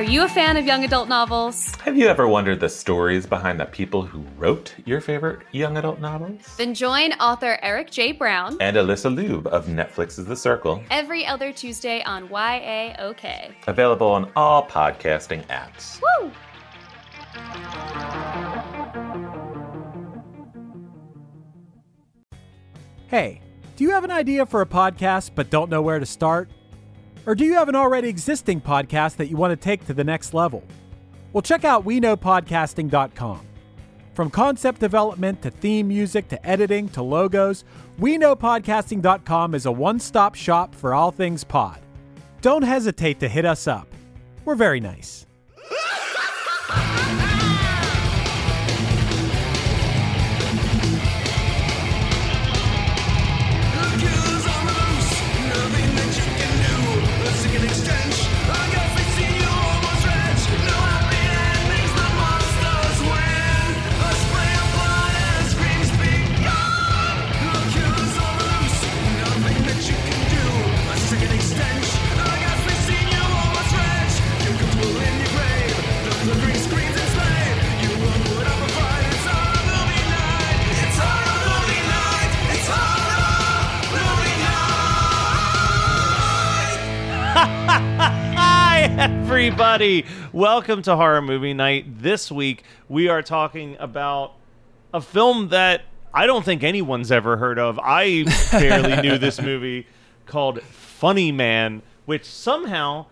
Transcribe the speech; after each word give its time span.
Are 0.00 0.12
you 0.12 0.24
a 0.24 0.28
fan 0.28 0.56
of 0.56 0.64
young 0.64 0.82
adult 0.82 1.10
novels? 1.10 1.74
Have 1.84 1.94
you 1.94 2.06
ever 2.06 2.26
wondered 2.26 2.58
the 2.58 2.70
stories 2.70 3.26
behind 3.26 3.60
the 3.60 3.66
people 3.66 4.00
who 4.00 4.24
wrote 4.38 4.74
your 4.86 4.98
favorite 4.98 5.40
young 5.52 5.76
adult 5.76 6.00
novels? 6.00 6.40
Then 6.56 6.72
join 6.72 7.12
author 7.20 7.58
Eric 7.60 7.90
J. 7.90 8.12
Brown 8.12 8.56
And 8.62 8.78
Alyssa 8.78 9.14
Lube 9.14 9.46
of 9.48 9.66
Netflix's 9.66 10.24
The 10.24 10.36
Circle, 10.36 10.82
every 10.90 11.26
other 11.26 11.52
Tuesday 11.52 12.02
on 12.04 12.30
YAOK. 12.30 13.52
available 13.66 14.06
on 14.06 14.32
all 14.36 14.66
podcasting 14.66 15.46
apps. 15.48 16.00
Woo! 16.00 16.32
Hey, 23.08 23.42
do 23.76 23.84
you 23.84 23.90
have 23.90 24.04
an 24.04 24.10
idea 24.10 24.46
for 24.46 24.62
a 24.62 24.66
podcast 24.66 25.32
but 25.34 25.50
don't 25.50 25.68
know 25.68 25.82
where 25.82 25.98
to 25.98 26.06
start? 26.06 26.48
Or 27.26 27.34
do 27.34 27.44
you 27.44 27.54
have 27.54 27.68
an 27.68 27.76
already 27.76 28.08
existing 28.08 28.60
podcast 28.60 29.16
that 29.16 29.28
you 29.28 29.36
want 29.36 29.52
to 29.52 29.56
take 29.56 29.86
to 29.86 29.94
the 29.94 30.04
next 30.04 30.34
level? 30.34 30.64
Well, 31.32 31.42
check 31.42 31.64
out 31.64 31.84
WeKnowPodcasting.com. 31.84 33.46
From 34.14 34.30
concept 34.30 34.80
development 34.80 35.40
to 35.42 35.50
theme 35.50 35.88
music 35.88 36.28
to 36.28 36.46
editing 36.46 36.88
to 36.90 37.02
logos, 37.02 37.64
WeKnowPodcasting.com 38.00 39.54
is 39.54 39.66
a 39.66 39.72
one 39.72 40.00
stop 40.00 40.34
shop 40.34 40.74
for 40.74 40.94
all 40.94 41.10
things 41.10 41.44
pod. 41.44 41.80
Don't 42.40 42.62
hesitate 42.62 43.20
to 43.20 43.28
hit 43.28 43.44
us 43.44 43.68
up. 43.68 43.86
We're 44.44 44.54
very 44.56 44.80
nice. 44.80 45.26
Hi, 87.72 88.92
everybody. 88.98 90.04
Welcome 90.32 90.82
to 90.82 90.96
Horror 90.96 91.22
Movie 91.22 91.54
Night. 91.54 92.02
This 92.02 92.28
week, 92.28 92.64
we 92.88 93.06
are 93.06 93.22
talking 93.22 93.76
about 93.78 94.32
a 94.92 95.00
film 95.00 95.50
that 95.50 95.82
I 96.12 96.26
don't 96.26 96.44
think 96.44 96.64
anyone's 96.64 97.12
ever 97.12 97.36
heard 97.36 97.60
of. 97.60 97.78
I 97.80 98.24
barely 98.50 99.00
knew 99.00 99.18
this 99.18 99.40
movie 99.42 99.86
called 100.26 100.60
Funny 100.62 101.30
Man, 101.30 101.82
which 102.06 102.24
somehow 102.24 103.06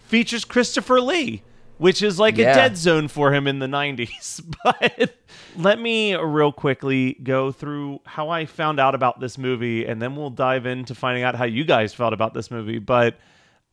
features 0.00 0.44
Christopher 0.44 1.00
Lee, 1.00 1.44
which 1.78 2.02
is 2.02 2.18
like 2.18 2.38
a 2.38 2.44
dead 2.44 2.76
zone 2.76 3.06
for 3.06 3.32
him 3.32 3.46
in 3.46 3.60
the 3.60 3.68
90s. 3.68 4.42
But 4.64 5.14
let 5.56 5.78
me 5.78 6.16
real 6.16 6.50
quickly 6.50 7.12
go 7.22 7.52
through 7.52 8.00
how 8.04 8.30
I 8.30 8.46
found 8.46 8.80
out 8.80 8.96
about 8.96 9.20
this 9.20 9.38
movie, 9.38 9.86
and 9.86 10.02
then 10.02 10.16
we'll 10.16 10.30
dive 10.30 10.66
into 10.66 10.92
finding 10.96 11.22
out 11.22 11.36
how 11.36 11.44
you 11.44 11.62
guys 11.62 11.94
felt 11.94 12.12
about 12.12 12.34
this 12.34 12.50
movie. 12.50 12.80
But 12.80 13.16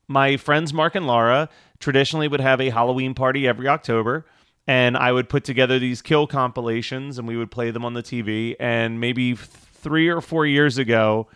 my 0.09 0.35
friends 0.35 0.73
Mark 0.73 0.95
and 0.95 1.07
Laura 1.07 1.47
traditionally 1.79 2.27
would 2.27 2.41
have 2.41 2.59
a 2.59 2.71
Halloween 2.71 3.13
party 3.13 3.47
every 3.47 3.67
October. 3.67 4.25
And 4.67 4.97
I 4.97 5.11
would 5.11 5.29
put 5.29 5.43
together 5.43 5.79
these 5.79 6.01
kill 6.01 6.27
compilations 6.27 7.17
and 7.17 7.27
we 7.27 7.37
would 7.37 7.51
play 7.51 7.71
them 7.71 7.85
on 7.85 7.93
the 7.93 8.03
TV. 8.03 8.55
And 8.59 8.99
maybe 8.99 9.35
three 9.35 10.09
or 10.09 10.19
four 10.19 10.45
years 10.45 10.77
ago, 10.77 11.27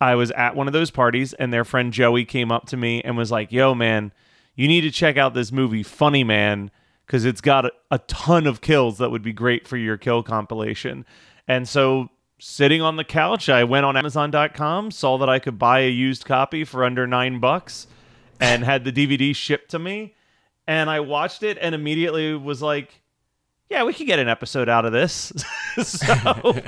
I 0.00 0.14
was 0.14 0.30
at 0.30 0.56
one 0.56 0.66
of 0.66 0.72
those 0.72 0.90
parties 0.90 1.32
and 1.34 1.52
their 1.52 1.64
friend 1.64 1.92
Joey 1.92 2.24
came 2.24 2.50
up 2.50 2.66
to 2.66 2.76
me 2.76 3.02
and 3.02 3.16
was 3.16 3.30
like, 3.30 3.52
Yo, 3.52 3.74
man, 3.74 4.12
you 4.54 4.66
need 4.66 4.80
to 4.82 4.90
check 4.90 5.16
out 5.16 5.34
this 5.34 5.52
movie, 5.52 5.82
Funny 5.82 6.24
Man, 6.24 6.70
because 7.06 7.24
it's 7.24 7.40
got 7.40 7.66
a, 7.66 7.72
a 7.90 7.98
ton 7.98 8.46
of 8.46 8.60
kills 8.60 8.98
that 8.98 9.10
would 9.10 9.22
be 9.22 9.32
great 9.32 9.68
for 9.68 9.76
your 9.76 9.96
kill 9.96 10.22
compilation. 10.22 11.04
And 11.46 11.68
so 11.68 12.08
sitting 12.38 12.80
on 12.80 12.96
the 12.96 13.04
couch, 13.04 13.48
I 13.48 13.64
went 13.64 13.86
on 13.86 13.96
Amazon.com, 13.96 14.90
saw 14.90 15.18
that 15.18 15.28
I 15.28 15.38
could 15.38 15.58
buy 15.58 15.80
a 15.80 15.90
used 15.90 16.24
copy 16.24 16.64
for 16.64 16.84
under 16.84 17.06
nine 17.06 17.38
bucks, 17.40 17.86
and 18.40 18.64
had 18.64 18.84
the 18.84 18.92
DVD 18.92 19.34
shipped 19.36 19.70
to 19.72 19.78
me. 19.78 20.14
And 20.66 20.88
I 20.88 21.00
watched 21.00 21.42
it 21.42 21.58
and 21.60 21.74
immediately 21.74 22.34
was 22.34 22.62
like, 22.62 23.00
yeah, 23.68 23.84
we 23.84 23.92
could 23.94 24.06
get 24.06 24.18
an 24.18 24.28
episode 24.28 24.68
out 24.68 24.84
of 24.84 24.92
this. 24.92 25.32
so, 25.82 26.60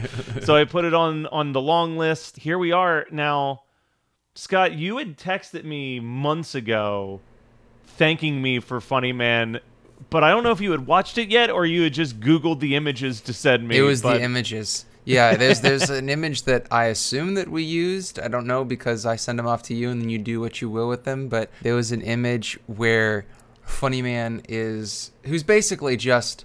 so 0.42 0.54
I 0.54 0.64
put 0.64 0.84
it 0.84 0.94
on 0.94 1.26
on 1.26 1.52
the 1.52 1.60
long 1.60 1.96
list. 1.96 2.36
Here 2.36 2.58
we 2.58 2.72
are 2.72 3.06
now. 3.10 3.62
Scott, 4.34 4.72
you 4.72 4.96
had 4.98 5.18
texted 5.18 5.64
me 5.64 6.00
months 6.00 6.54
ago 6.54 7.20
thanking 7.84 8.40
me 8.40 8.60
for 8.60 8.80
Funny 8.80 9.12
Man, 9.12 9.60
but 10.08 10.24
I 10.24 10.30
don't 10.30 10.42
know 10.42 10.52
if 10.52 10.60
you 10.60 10.70
had 10.70 10.86
watched 10.86 11.18
it 11.18 11.28
yet 11.28 11.50
or 11.50 11.66
you 11.66 11.82
had 11.82 11.92
just 11.92 12.18
Googled 12.18 12.60
the 12.60 12.74
images 12.74 13.20
to 13.22 13.34
send 13.34 13.68
me. 13.68 13.76
It 13.76 13.82
was 13.82 14.00
but- 14.00 14.14
the 14.14 14.22
images. 14.22 14.86
Yeah, 15.04 15.36
there's 15.36 15.60
there's 15.60 15.90
an 15.90 16.08
image 16.08 16.44
that 16.44 16.66
I 16.70 16.86
assume 16.86 17.34
that 17.34 17.48
we 17.48 17.62
used. 17.62 18.18
I 18.18 18.28
don't 18.28 18.46
know 18.46 18.64
because 18.64 19.04
I 19.04 19.16
send 19.16 19.38
them 19.38 19.46
off 19.46 19.62
to 19.64 19.74
you 19.74 19.90
and 19.90 20.00
then 20.00 20.08
you 20.08 20.18
do 20.18 20.40
what 20.40 20.60
you 20.60 20.70
will 20.70 20.88
with 20.88 21.04
them. 21.04 21.28
But 21.28 21.50
there 21.62 21.74
was 21.74 21.92
an 21.92 22.00
image 22.02 22.58
where 22.66 23.26
Funny 23.62 24.02
Man 24.02 24.42
is 24.48 25.12
who's 25.24 25.42
basically 25.42 25.96
just 25.96 26.44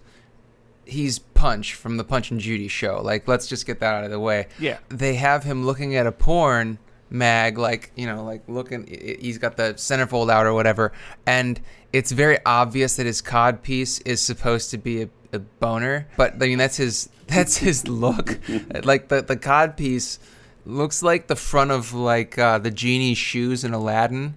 he's 0.86 1.20
Punch 1.20 1.76
from 1.76 1.98
the 1.98 2.04
Punch 2.04 2.32
and 2.32 2.40
Judy 2.40 2.68
show. 2.68 3.02
Like, 3.02 3.28
let's 3.28 3.48
just 3.48 3.66
get 3.66 3.80
that 3.80 3.94
out 3.94 4.04
of 4.04 4.12
the 4.12 4.20
way. 4.20 4.48
Yeah. 4.60 4.80
They 4.90 5.16
have 5.16 5.44
him 5.44 5.66
looking 5.66 5.96
at 5.96 6.08
a 6.08 6.12
porn 6.12 6.80
mag, 7.10 7.58
like 7.58 7.92
you 7.96 8.06
know, 8.08 8.24
like 8.24 8.44
looking. 8.48 8.88
He's 8.88 9.38
got 9.38 9.58
the 9.58 9.74
centerfold 9.76 10.32
out 10.32 10.46
or 10.46 10.54
whatever, 10.54 10.92
and 11.26 11.60
it's 11.94 12.12
very 12.12 12.38
obvious 12.46 12.96
that 12.98 13.06
his 13.06 13.22
cod 13.22 13.64
piece 13.64 14.00
is 14.00 14.22
supposed 14.22 14.72
to 14.72 14.78
be 14.78 15.04
a, 15.04 15.10
a 15.34 15.40
boner. 15.40 16.08
But 16.18 16.36
I 16.36 16.48
mean, 16.48 16.58
that's 16.58 16.78
his 16.78 17.10
that's 17.28 17.58
his 17.58 17.88
look. 17.88 18.40
like 18.84 19.10
the 19.10 19.22
the 19.22 19.38
cod 19.38 19.78
piece 19.78 20.20
looks 20.66 21.02
like 21.02 21.28
the 21.28 21.36
front 21.36 21.72
of 21.72 21.94
like 21.94 22.38
uh, 22.38 22.60
the 22.60 22.72
genie's 22.72 23.18
shoes 23.18 23.64
in 23.64 23.74
Aladdin. 23.74 24.36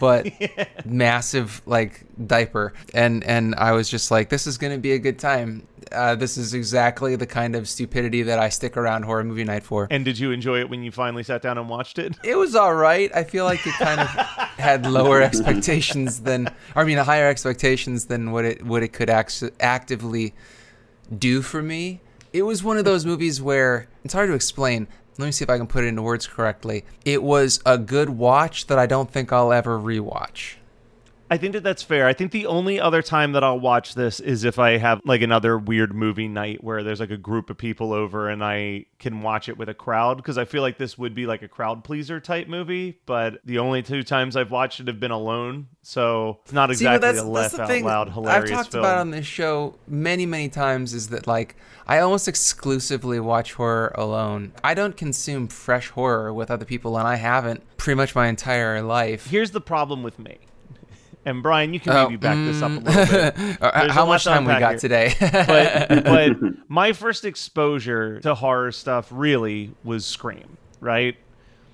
But 0.00 0.28
massive 0.84 1.62
like 1.66 2.04
diaper, 2.26 2.72
and 2.94 3.24
and 3.24 3.54
I 3.54 3.72
was 3.72 3.88
just 3.88 4.10
like, 4.10 4.28
this 4.28 4.46
is 4.46 4.58
gonna 4.58 4.78
be 4.78 4.92
a 4.92 4.98
good 4.98 5.18
time. 5.18 5.66
Uh, 5.90 6.14
this 6.14 6.36
is 6.36 6.52
exactly 6.52 7.16
the 7.16 7.26
kind 7.26 7.56
of 7.56 7.66
stupidity 7.66 8.22
that 8.24 8.38
I 8.38 8.50
stick 8.50 8.76
around 8.76 9.04
horror 9.04 9.24
movie 9.24 9.44
night 9.44 9.62
for. 9.62 9.86
And 9.90 10.04
did 10.04 10.18
you 10.18 10.32
enjoy 10.32 10.60
it 10.60 10.68
when 10.68 10.82
you 10.82 10.92
finally 10.92 11.22
sat 11.22 11.40
down 11.40 11.56
and 11.56 11.66
watched 11.66 11.98
it? 11.98 12.14
It 12.22 12.36
was 12.36 12.54
all 12.54 12.74
right. 12.74 13.10
I 13.14 13.24
feel 13.24 13.46
like 13.46 13.66
it 13.66 13.72
kind 13.74 14.00
of 14.00 14.06
had 14.58 14.84
lower 14.86 15.22
expectations 15.22 16.20
than, 16.20 16.50
I 16.76 16.84
mean, 16.84 16.98
higher 16.98 17.28
expectations 17.28 18.04
than 18.04 18.32
what 18.32 18.44
it 18.44 18.62
what 18.66 18.82
it 18.82 18.92
could 18.92 19.08
act- 19.08 19.42
actively 19.60 20.34
do 21.16 21.40
for 21.40 21.62
me. 21.62 22.00
It 22.32 22.42
was 22.42 22.62
one 22.62 22.76
of 22.76 22.84
those 22.84 23.06
movies 23.06 23.40
where 23.40 23.88
it's 24.04 24.12
hard 24.12 24.28
to 24.28 24.34
explain. 24.34 24.88
Let 25.18 25.26
me 25.26 25.32
see 25.32 25.42
if 25.42 25.50
I 25.50 25.58
can 25.58 25.66
put 25.66 25.82
it 25.82 25.88
into 25.88 26.02
words 26.02 26.28
correctly. 26.28 26.84
It 27.04 27.24
was 27.24 27.60
a 27.66 27.76
good 27.76 28.10
watch 28.10 28.68
that 28.68 28.78
I 28.78 28.86
don't 28.86 29.10
think 29.10 29.32
I'll 29.32 29.52
ever 29.52 29.76
rewatch. 29.76 30.54
I 31.30 31.36
think 31.36 31.52
that 31.52 31.62
that's 31.62 31.82
fair. 31.82 32.06
I 32.06 32.12
think 32.12 32.32
the 32.32 32.46
only 32.46 32.80
other 32.80 33.02
time 33.02 33.32
that 33.32 33.44
I'll 33.44 33.60
watch 33.60 33.94
this 33.94 34.20
is 34.20 34.44
if 34.44 34.58
I 34.58 34.78
have 34.78 35.00
like 35.04 35.20
another 35.20 35.58
weird 35.58 35.94
movie 35.94 36.28
night 36.28 36.64
where 36.64 36.82
there's 36.82 37.00
like 37.00 37.10
a 37.10 37.16
group 37.16 37.50
of 37.50 37.58
people 37.58 37.92
over 37.92 38.28
and 38.28 38.42
I 38.42 38.86
can 38.98 39.20
watch 39.20 39.48
it 39.48 39.58
with 39.58 39.68
a 39.68 39.74
crowd 39.74 40.16
because 40.16 40.38
I 40.38 40.44
feel 40.44 40.62
like 40.62 40.78
this 40.78 40.96
would 40.96 41.14
be 41.14 41.26
like 41.26 41.42
a 41.42 41.48
crowd 41.48 41.84
pleaser 41.84 42.20
type 42.20 42.48
movie. 42.48 42.98
But 43.06 43.40
the 43.44 43.58
only 43.58 43.82
two 43.82 44.02
times 44.02 44.36
I've 44.36 44.50
watched 44.50 44.80
it 44.80 44.86
have 44.86 45.00
been 45.00 45.10
alone, 45.10 45.68
so 45.82 46.40
it's 46.44 46.52
not 46.52 46.70
See, 46.70 46.84
exactly 46.84 47.00
that's, 47.00 47.18
a 47.18 47.22
that's 47.22 47.28
laugh 47.28 47.52
the 47.52 47.62
out 47.62 47.68
thing 47.68 47.84
loud 47.84 48.26
I've 48.26 48.48
talked 48.48 48.72
film. 48.72 48.84
about 48.84 48.98
on 48.98 49.10
this 49.10 49.26
show 49.26 49.74
many, 49.86 50.26
many 50.26 50.48
times 50.48 50.94
is 50.94 51.08
that 51.08 51.26
like 51.26 51.56
I 51.86 52.00
almost 52.00 52.28
exclusively 52.28 53.20
watch 53.20 53.54
horror 53.54 53.92
alone. 53.94 54.52
I 54.62 54.74
don't 54.74 54.96
consume 54.96 55.48
fresh 55.48 55.88
horror 55.90 56.32
with 56.32 56.50
other 56.50 56.64
people, 56.64 56.98
and 56.98 57.06
I 57.06 57.16
haven't 57.16 57.62
pretty 57.76 57.96
much 57.96 58.14
my 58.14 58.28
entire 58.28 58.82
life. 58.82 59.26
Here's 59.26 59.52
the 59.52 59.60
problem 59.60 60.02
with 60.02 60.18
me. 60.18 60.38
And 61.24 61.42
Brian, 61.42 61.74
you 61.74 61.80
can 61.80 61.92
Oh, 61.92 62.04
maybe 62.04 62.16
back 62.16 62.36
this 62.36 62.62
up 62.62 62.70
a 62.70 62.74
mm. 62.74 62.84
little 62.84 63.32
bit. 63.32 63.58
Uh, 63.60 63.80
There's 63.80 63.92
How 63.92 64.06
much 64.06 64.24
time 64.24 64.44
we 64.44 64.52
got 64.52 64.70
here. 64.70 64.78
today? 64.78 65.14
but 65.20 66.04
but 66.04 66.36
my 66.68 66.92
first 66.92 67.24
exposure 67.24 68.20
to 68.20 68.34
horror 68.34 68.72
stuff 68.72 69.08
really 69.10 69.72
was 69.84 70.06
Scream, 70.06 70.56
right? 70.80 71.16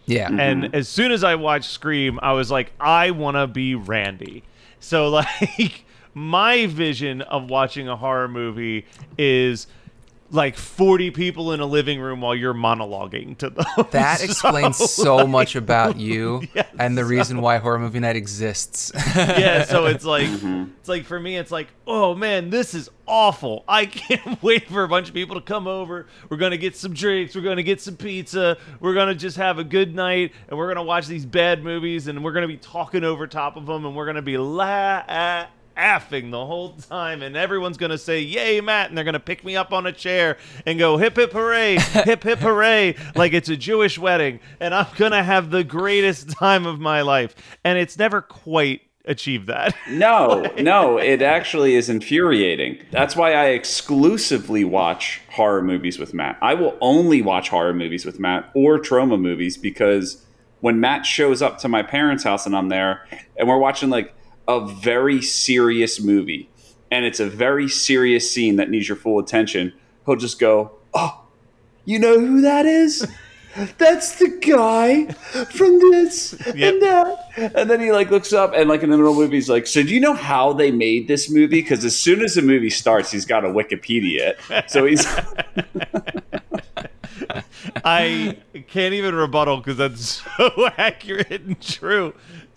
yeah. 0.06 0.28
And 0.30 0.74
as 0.74 0.88
soon 0.88 1.12
as 1.12 1.24
I 1.24 1.34
watched 1.36 1.70
Scream, 1.70 2.18
I 2.22 2.32
was 2.32 2.50
like, 2.50 2.72
I 2.80 3.10
want 3.12 3.36
to 3.36 3.46
be 3.46 3.74
Randy. 3.74 4.42
So 4.80 5.08
like 5.10 5.84
my 6.14 6.66
vision 6.66 7.22
of 7.22 7.48
watching 7.50 7.88
a 7.88 7.96
horror 7.96 8.28
movie 8.28 8.86
is 9.18 9.66
like 10.30 10.56
40 10.56 11.10
people 11.10 11.52
in 11.52 11.60
a 11.60 11.66
living 11.66 12.00
room 12.00 12.20
while 12.20 12.34
you're 12.34 12.54
monologuing 12.54 13.36
to 13.38 13.50
them. 13.50 13.64
That 13.90 14.18
So, 14.18 14.24
explains 14.24 14.76
so 14.76 15.26
much 15.26 15.54
about 15.54 15.98
you 15.98 16.42
Yes, 16.54 16.66
and 16.78 16.98
the 16.98 17.04
reason 17.04 17.40
why 17.40 17.58
horror 17.58 17.78
movie 17.78 18.00
night 18.00 18.16
exists. 18.16 18.92
yeah, 19.16 19.64
so 19.64 19.86
it's 19.86 20.04
like 20.04 20.26
mm-hmm. 20.26 20.70
it's 20.80 20.88
like 20.88 21.04
for 21.04 21.20
me 21.20 21.36
it's 21.36 21.50
like, 21.50 21.68
"Oh 21.86 22.14
man, 22.14 22.50
this 22.50 22.74
is 22.74 22.90
awful. 23.06 23.64
I 23.68 23.86
can't 23.86 24.42
wait 24.42 24.68
for 24.68 24.82
a 24.82 24.88
bunch 24.88 25.08
of 25.08 25.14
people 25.14 25.36
to 25.36 25.40
come 25.40 25.66
over. 25.66 26.06
We're 26.28 26.36
going 26.36 26.52
to 26.52 26.58
get 26.58 26.76
some 26.76 26.92
drinks, 26.94 27.34
we're 27.34 27.42
going 27.42 27.58
to 27.58 27.62
get 27.62 27.80
some 27.80 27.96
pizza, 27.96 28.56
we're 28.80 28.94
going 28.94 29.08
to 29.08 29.14
just 29.14 29.36
have 29.36 29.58
a 29.58 29.64
good 29.64 29.94
night 29.94 30.32
and 30.48 30.58
we're 30.58 30.66
going 30.66 30.76
to 30.76 30.82
watch 30.82 31.06
these 31.06 31.26
bad 31.26 31.62
movies 31.62 32.06
and 32.08 32.24
we're 32.24 32.32
going 32.32 32.42
to 32.42 32.48
be 32.48 32.56
talking 32.56 33.04
over 33.04 33.26
top 33.26 33.56
of 33.56 33.66
them 33.66 33.84
and 33.84 33.94
we're 33.94 34.06
going 34.06 34.16
to 34.16 34.22
be 34.22 34.38
la 34.38 35.46
laughing 35.76 36.30
the 36.30 36.46
whole 36.46 36.70
time 36.72 37.22
and 37.22 37.36
everyone's 37.36 37.76
going 37.76 37.90
to 37.90 37.98
say 37.98 38.20
yay 38.20 38.60
matt 38.60 38.88
and 38.88 38.96
they're 38.96 39.04
going 39.04 39.12
to 39.14 39.20
pick 39.20 39.44
me 39.44 39.56
up 39.56 39.72
on 39.72 39.86
a 39.86 39.92
chair 39.92 40.36
and 40.66 40.78
go 40.78 40.96
hip 40.96 41.16
hip 41.16 41.32
hooray 41.32 41.76
hip 41.78 42.22
hip 42.22 42.38
hooray 42.38 42.94
like 43.14 43.32
it's 43.32 43.48
a 43.48 43.56
jewish 43.56 43.98
wedding 43.98 44.38
and 44.60 44.74
i'm 44.74 44.86
going 44.96 45.12
to 45.12 45.22
have 45.22 45.50
the 45.50 45.64
greatest 45.64 46.30
time 46.30 46.66
of 46.66 46.78
my 46.78 47.00
life 47.02 47.34
and 47.64 47.78
it's 47.78 47.98
never 47.98 48.20
quite 48.20 48.82
achieved 49.06 49.48
that 49.48 49.74
No, 49.90 50.42
no, 50.58 50.96
it 50.96 51.20
actually 51.20 51.74
is 51.74 51.90
infuriating. 51.90 52.78
That's 52.90 53.14
why 53.14 53.34
I 53.34 53.48
exclusively 53.48 54.64
watch 54.64 55.20
horror 55.32 55.60
movies 55.60 55.98
with 55.98 56.14
Matt. 56.14 56.38
I 56.40 56.54
will 56.54 56.76
only 56.80 57.20
watch 57.20 57.50
horror 57.50 57.74
movies 57.74 58.06
with 58.06 58.18
Matt 58.18 58.50
or 58.54 58.78
trauma 58.78 59.18
movies 59.18 59.58
because 59.58 60.24
when 60.60 60.80
Matt 60.80 61.04
shows 61.04 61.42
up 61.42 61.58
to 61.58 61.68
my 61.68 61.82
parents' 61.82 62.24
house 62.24 62.46
and 62.46 62.56
I'm 62.56 62.70
there 62.70 63.06
and 63.36 63.46
we're 63.46 63.58
watching 63.58 63.90
like 63.90 64.14
a 64.48 64.60
very 64.66 65.22
serious 65.22 66.00
movie 66.00 66.48
and 66.90 67.04
it's 67.04 67.20
a 67.20 67.26
very 67.28 67.68
serious 67.68 68.30
scene 68.30 68.56
that 68.56 68.70
needs 68.70 68.88
your 68.88 68.96
full 68.96 69.18
attention, 69.18 69.72
he'll 70.06 70.16
just 70.16 70.38
go, 70.38 70.72
Oh, 70.94 71.22
you 71.84 71.98
know 71.98 72.18
who 72.20 72.40
that 72.42 72.66
is? 72.66 73.06
That's 73.78 74.18
the 74.18 74.28
guy 74.28 75.06
from 75.44 75.78
this 75.78 76.34
Yep. 76.54 76.72
and 76.74 76.82
that. 76.82 77.52
And 77.54 77.70
then 77.70 77.80
he 77.80 77.92
like 77.92 78.10
looks 78.10 78.32
up 78.32 78.52
and 78.54 78.68
like 78.68 78.82
in 78.82 78.90
the 78.90 78.96
middle 78.96 79.12
of 79.12 79.16
the 79.18 79.22
movie, 79.24 79.36
he's 79.36 79.48
like, 79.48 79.66
"So 79.68 79.82
do 79.82 79.94
you 79.94 80.00
know 80.00 80.14
how 80.14 80.52
they 80.52 80.72
made 80.72 81.06
this 81.06 81.30
movie? 81.30 81.60
Because 81.62 81.84
as 81.84 81.96
soon 81.96 82.20
as 82.22 82.34
the 82.34 82.42
movie 82.42 82.70
starts, 82.70 83.12
he's 83.12 83.24
got 83.24 83.44
a 83.44 83.48
Wikipedia. 83.48 84.34
it. 84.50 84.70
So 84.70 84.84
he's 84.86 85.06
i 87.84 88.36
can't 88.68 88.94
even 88.94 89.14
rebuttal 89.14 89.58
because 89.58 89.76
that's 89.76 90.22
so 90.36 90.68
accurate 90.78 91.30
and 91.30 91.60
true 91.60 92.12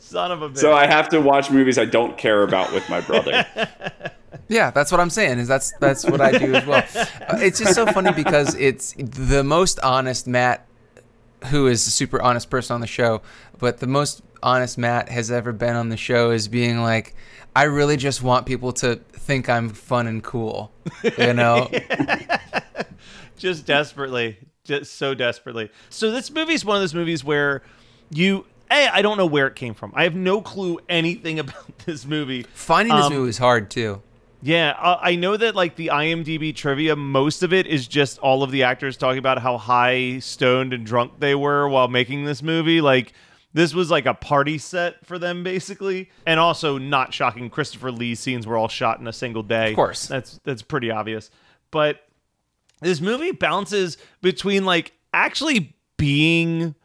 son 0.07 0.31
of 0.31 0.41
a 0.41 0.49
bitch 0.49 0.59
so 0.59 0.73
I 0.73 0.87
have 0.87 1.09
to 1.09 1.19
watch 1.21 1.51
movies 1.51 1.77
I 1.77 1.85
don't 1.85 2.17
care 2.17 2.43
about 2.43 2.73
with 2.73 2.87
my 2.89 3.01
brother. 3.01 3.45
Yeah, 4.49 4.71
that's 4.71 4.91
what 4.91 5.01
I'm 5.01 5.09
saying. 5.09 5.39
Is 5.39 5.47
that's 5.47 5.71
that's 5.79 6.05
what 6.05 6.21
I 6.21 6.37
do 6.37 6.53
as 6.55 6.65
well. 6.65 6.83
Uh, 6.95 7.37
it's 7.39 7.59
just 7.59 7.75
so 7.75 7.85
funny 7.85 8.11
because 8.13 8.55
it's 8.55 8.93
the 8.97 9.43
most 9.43 9.79
honest 9.81 10.27
Matt, 10.27 10.65
who 11.47 11.67
is 11.67 11.85
a 11.87 11.91
super 11.91 12.21
honest 12.21 12.49
person 12.49 12.73
on 12.75 12.81
the 12.81 12.87
show, 12.87 13.21
but 13.57 13.79
the 13.79 13.87
most 13.87 14.21
honest 14.43 14.77
Matt 14.77 15.09
has 15.09 15.31
ever 15.31 15.51
been 15.51 15.75
on 15.75 15.89
the 15.89 15.97
show 15.97 16.31
is 16.31 16.47
being 16.47 16.81
like, 16.81 17.15
I 17.55 17.63
really 17.63 17.97
just 17.97 18.21
want 18.21 18.45
people 18.45 18.71
to 18.73 18.97
think 19.13 19.49
I'm 19.49 19.69
fun 19.69 20.07
and 20.07 20.23
cool, 20.23 20.71
you 21.17 21.33
know. 21.33 21.69
just 23.37 23.65
desperately 23.65 24.37
just 24.63 24.95
so 24.95 25.13
desperately 25.13 25.69
so 25.89 26.09
this 26.09 26.31
movie 26.31 26.53
is 26.53 26.65
one 26.65 26.75
of 26.75 26.81
those 26.81 26.95
movies 26.95 27.23
where 27.23 27.61
you 28.09 28.45
a 28.71 28.87
i 28.89 29.01
don't 29.01 29.17
know 29.17 29.25
where 29.25 29.47
it 29.47 29.55
came 29.55 29.73
from. 29.73 29.91
I 29.95 30.03
have 30.03 30.15
no 30.15 30.41
clue 30.41 30.79
anything 30.89 31.39
about 31.45 31.77
this 31.85 32.05
movie. 32.05 32.43
Finding 32.53 32.95
this 32.95 33.05
Um, 33.05 33.13
movie 33.13 33.25
was 33.25 33.37
hard 33.37 33.69
too. 33.69 34.01
yeah 34.41 34.75
I, 34.77 35.11
I 35.11 35.15
know 35.15 35.35
that 35.37 35.55
like 35.55 35.75
the 35.75 35.87
imdb 35.93 36.55
trivia 36.55 36.95
most 36.95 37.43
of 37.43 37.53
it 37.53 37.67
is 37.67 37.87
just 37.87 38.19
all 38.19 38.43
of 38.43 38.51
the 38.51 38.63
actors 38.63 38.97
talking 38.97 39.19
about 39.19 39.39
how 39.39 39.57
high 39.57 40.19
stoned 40.19 40.73
and 40.73 40.85
drunk 40.85 41.13
they 41.19 41.35
were 41.35 41.67
while 41.67 41.87
making 41.87 42.25
this 42.25 42.41
movie. 42.43 42.81
Like 42.81 43.13
this 43.53 43.73
was 43.73 43.89
like 43.89 44.05
a 44.05 44.13
party 44.13 44.57
set 44.59 45.03
for 45.05 45.17
them 45.17 45.43
basically. 45.43 46.11
And 46.27 46.39
also 46.39 46.77
not 46.77 47.13
shocking 47.13 47.49
christopher 47.49 47.91
lee's 47.91 48.19
scenes 48.19 48.45
were 48.45 48.57
all 48.57 48.67
shot 48.67 48.99
in 48.99 49.07
a 49.07 49.13
single 49.13 49.41
day. 49.43 49.69
Of 49.69 49.75
course. 49.75 50.05
that's 50.07 50.39
that's 50.43 50.61
pretty 50.61 50.91
obvious. 50.91 51.31
But 51.71 52.01
this 52.81 53.01
movie 53.01 53.31
bounces 53.31 53.97
between 54.21 54.63
like 54.65 54.91
actually 55.13 55.75
being 55.97 56.75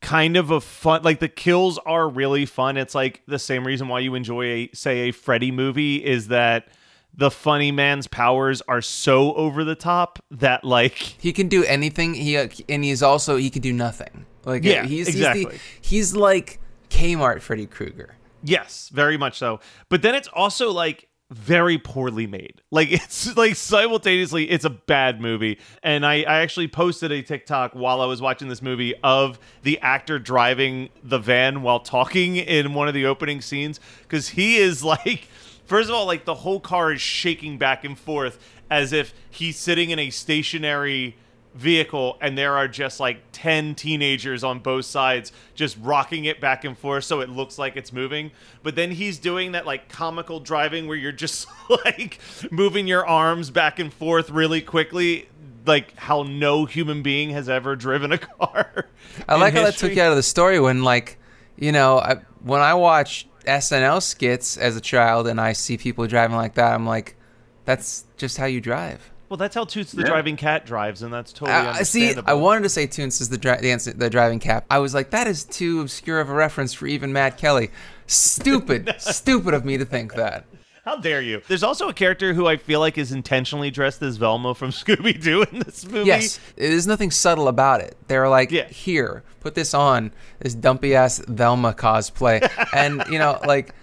kind 0.00 0.36
of 0.36 0.50
a 0.50 0.60
fun 0.60 1.02
like 1.02 1.20
the 1.20 1.28
kills 1.28 1.78
are 1.84 2.08
really 2.08 2.46
fun 2.46 2.78
it's 2.78 2.94
like 2.94 3.20
the 3.26 3.38
same 3.38 3.66
reason 3.66 3.86
why 3.86 3.98
you 4.00 4.14
enjoy 4.14 4.44
a 4.44 4.70
say 4.72 5.08
a 5.08 5.12
freddy 5.12 5.50
movie 5.50 6.02
is 6.02 6.28
that 6.28 6.68
the 7.14 7.30
funny 7.30 7.72
man's 7.72 8.06
powers 8.06 8.62
are 8.62 8.80
so 8.80 9.34
over 9.34 9.64
the 9.64 9.74
top 9.74 10.18
that 10.30 10.64
like 10.64 10.94
He 10.94 11.32
can 11.32 11.48
do 11.48 11.64
anything. 11.64 12.14
He 12.14 12.36
uh, 12.36 12.48
and 12.68 12.84
he's 12.84 13.02
also 13.02 13.36
he 13.36 13.50
can 13.50 13.62
do 13.62 13.72
nothing. 13.72 14.26
Like 14.44 14.64
Yeah, 14.64 14.86
he's 14.86 15.08
exactly. 15.08 15.44
he's, 15.44 15.50
the, 15.50 15.58
he's 15.80 16.16
like 16.16 16.60
Kmart 16.88 17.42
Freddy 17.42 17.66
Krueger. 17.66 18.16
Yes, 18.42 18.90
very 18.92 19.18
much 19.18 19.38
so. 19.38 19.60
But 19.90 20.02
then 20.02 20.14
it's 20.14 20.28
also 20.28 20.70
like 20.70 21.08
very 21.30 21.78
poorly 21.78 22.26
made. 22.26 22.60
Like 22.72 22.92
it's 22.92 23.36
like 23.36 23.56
simultaneously 23.56 24.48
it's 24.48 24.64
a 24.64 24.70
bad 24.70 25.20
movie. 25.20 25.58
And 25.82 26.06
I, 26.06 26.22
I 26.22 26.40
actually 26.40 26.68
posted 26.68 27.10
a 27.10 27.20
TikTok 27.20 27.72
while 27.72 28.00
I 28.00 28.06
was 28.06 28.22
watching 28.22 28.46
this 28.46 28.62
movie 28.62 28.94
of 29.02 29.40
the 29.62 29.80
actor 29.80 30.20
driving 30.20 30.88
the 31.02 31.18
van 31.18 31.62
while 31.62 31.80
talking 31.80 32.36
in 32.36 32.74
one 32.74 32.86
of 32.86 32.94
the 32.94 33.06
opening 33.06 33.40
scenes. 33.40 33.80
Cause 34.08 34.28
he 34.28 34.58
is 34.58 34.84
like 34.94 35.26
first 35.66 35.88
of 35.88 35.96
all, 35.96 36.06
like 36.06 36.26
the 36.26 36.34
whole 36.36 36.60
car 36.60 36.92
is 36.92 37.00
shaking 37.00 37.58
back 37.58 37.84
and 37.84 37.98
forth 37.98 38.38
as 38.70 38.92
if 38.92 39.12
he's 39.30 39.58
sitting 39.58 39.90
in 39.90 39.98
a 39.98 40.10
stationary 40.10 41.16
vehicle 41.54 42.16
and 42.20 42.38
there 42.38 42.56
are 42.56 42.68
just 42.68 43.00
like 43.00 43.20
10 43.32 43.74
teenagers 43.74 44.44
on 44.44 44.60
both 44.60 44.84
sides 44.84 45.32
just 45.54 45.76
rocking 45.80 46.24
it 46.24 46.40
back 46.40 46.64
and 46.64 46.78
forth 46.78 47.02
so 47.02 47.20
it 47.20 47.28
looks 47.28 47.58
like 47.58 47.76
it's 47.76 47.92
moving 47.92 48.30
but 48.62 48.76
then 48.76 48.92
he's 48.92 49.18
doing 49.18 49.52
that 49.52 49.66
like 49.66 49.88
comical 49.88 50.38
driving 50.38 50.86
where 50.86 50.96
you're 50.96 51.10
just 51.10 51.48
like 51.84 52.20
moving 52.52 52.86
your 52.86 53.04
arms 53.04 53.50
back 53.50 53.80
and 53.80 53.92
forth 53.92 54.30
really 54.30 54.60
quickly 54.60 55.28
like 55.66 55.96
how 55.96 56.22
no 56.22 56.66
human 56.66 57.02
being 57.02 57.30
has 57.30 57.48
ever 57.48 57.74
driven 57.74 58.12
a 58.12 58.18
car 58.18 58.86
I 59.28 59.36
like 59.40 59.54
how 59.54 59.64
that 59.64 59.76
took 59.76 59.94
you 59.94 60.02
out 60.02 60.10
of 60.10 60.16
the 60.16 60.22
story 60.22 60.60
when, 60.60 60.82
like, 60.82 61.18
you 61.56 61.72
know, 61.72 61.98
I, 61.98 62.16
when 62.42 62.60
I 62.60 62.74
watch 62.74 63.26
SNL 63.46 64.02
skits 64.02 64.56
as 64.56 64.76
a 64.76 64.80
child 64.80 65.26
and 65.26 65.40
I 65.40 65.52
see 65.52 65.76
people 65.76 66.06
driving 66.06 66.36
like 66.36 66.54
that, 66.54 66.74
I'm 66.74 66.86
like, 66.86 67.16
that's 67.64 68.04
just 68.16 68.36
how 68.38 68.46
you 68.46 68.60
drive. 68.60 69.10
Well 69.30 69.36
that's 69.38 69.54
how 69.54 69.64
Toonces 69.64 69.92
the 69.94 70.02
Yeah. 70.02 70.08
driving 70.08 70.36
cat 70.36 70.66
drives 70.66 71.02
and 71.02 71.14
that's 71.14 71.32
totally 71.32 71.56
I, 71.56 71.78
I 71.78 71.82
see. 71.84 72.14
I 72.26 72.34
wanted 72.34 72.64
to 72.64 72.68
say 72.68 72.86
Toonces 72.86 73.20
is 73.22 73.28
the 73.30 73.38
dri- 73.38 73.56
the, 73.60 73.70
answer, 73.70 73.92
the 73.92 74.10
driving 74.10 74.40
cat. 74.40 74.64
I 74.68 74.78
was 74.80 74.92
like, 74.92 75.10
that 75.10 75.26
is 75.28 75.44
too 75.44 75.80
obscure 75.80 76.20
of 76.20 76.28
a 76.28 76.34
reference 76.34 76.74
for 76.74 76.86
even 76.88 77.12
Matt 77.12 77.38
Kelly. 77.38 77.70
Stupid, 78.08 78.92
stupid 78.98 79.54
of 79.54 79.64
me 79.64 79.78
to 79.78 79.84
think 79.84 80.14
that. 80.14 80.44
How 80.84 80.96
dare 80.96 81.20
you? 81.22 81.42
There's 81.46 81.62
also 81.62 81.88
a 81.88 81.92
character 81.94 82.32
who 82.34 82.48
I 82.48 82.56
feel 82.56 82.80
like 82.80 82.98
is 82.98 83.12
intentionally 83.12 83.70
dressed 83.70 84.02
as 84.02 84.16
Velma 84.16 84.54
from 84.54 84.70
Scooby 84.72 85.22
Doo 85.22 85.42
in 85.42 85.60
this 85.60 85.86
movie. 85.86 86.06
Yes, 86.08 86.40
there's 86.56 86.86
nothing 86.88 87.10
subtle 87.12 87.46
about 87.48 87.80
it. 87.82 87.96
They're 88.08 88.28
like, 88.28 88.50
Yeah. 88.50 88.66
here, 88.66 89.22
put 89.40 89.54
this 89.54 89.74
on, 89.74 90.10
this 90.40 90.54
dumpy 90.54 90.96
ass 90.96 91.18
Velma 91.28 91.72
cosplay. 91.74 92.50
and, 92.74 93.04
you 93.10 93.18
know, 93.20 93.38
like, 93.46 93.74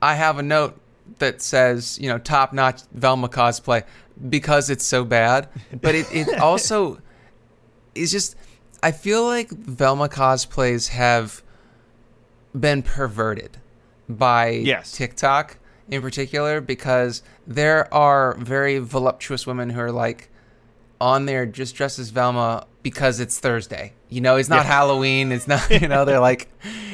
I 0.00 0.14
have 0.14 0.38
a 0.38 0.42
note 0.42 0.80
that 1.18 1.42
says, 1.42 1.98
you 2.00 2.08
know, 2.08 2.16
top 2.16 2.52
notch 2.54 2.80
Velma 2.94 3.28
cosplay 3.28 3.82
because 4.28 4.70
it's 4.70 4.84
so 4.84 5.04
bad. 5.04 5.48
But 5.80 5.94
it, 5.94 6.06
it 6.14 6.38
also 6.40 6.98
is 7.94 8.10
just, 8.10 8.36
I 8.82 8.92
feel 8.92 9.24
like 9.24 9.50
Velma 9.50 10.08
cosplays 10.08 10.88
have 10.88 11.42
been 12.58 12.82
perverted 12.82 13.58
by 14.08 14.48
Yes. 14.50 14.92
TikTok 14.92 15.58
in 15.88 16.02
particular 16.02 16.60
because 16.60 17.22
there 17.46 17.92
are 17.92 18.34
very 18.38 18.78
voluptuous 18.78 19.46
women 19.46 19.70
who 19.70 19.80
are 19.80 19.92
like 19.92 20.28
on 21.00 21.26
there 21.26 21.46
just 21.46 21.74
dressed 21.74 21.98
as 21.98 22.10
Velma 22.10 22.66
because 22.82 23.20
it's 23.20 23.38
Thursday. 23.38 23.92
You 24.08 24.20
know, 24.20 24.36
it's 24.36 24.48
not 24.48 24.66
Halloween. 24.66 25.32
It's 25.32 25.46
not. 25.48 25.68
You 25.70 25.86
know, 25.88 26.04
they're 26.04 26.20
like, 26.20 26.48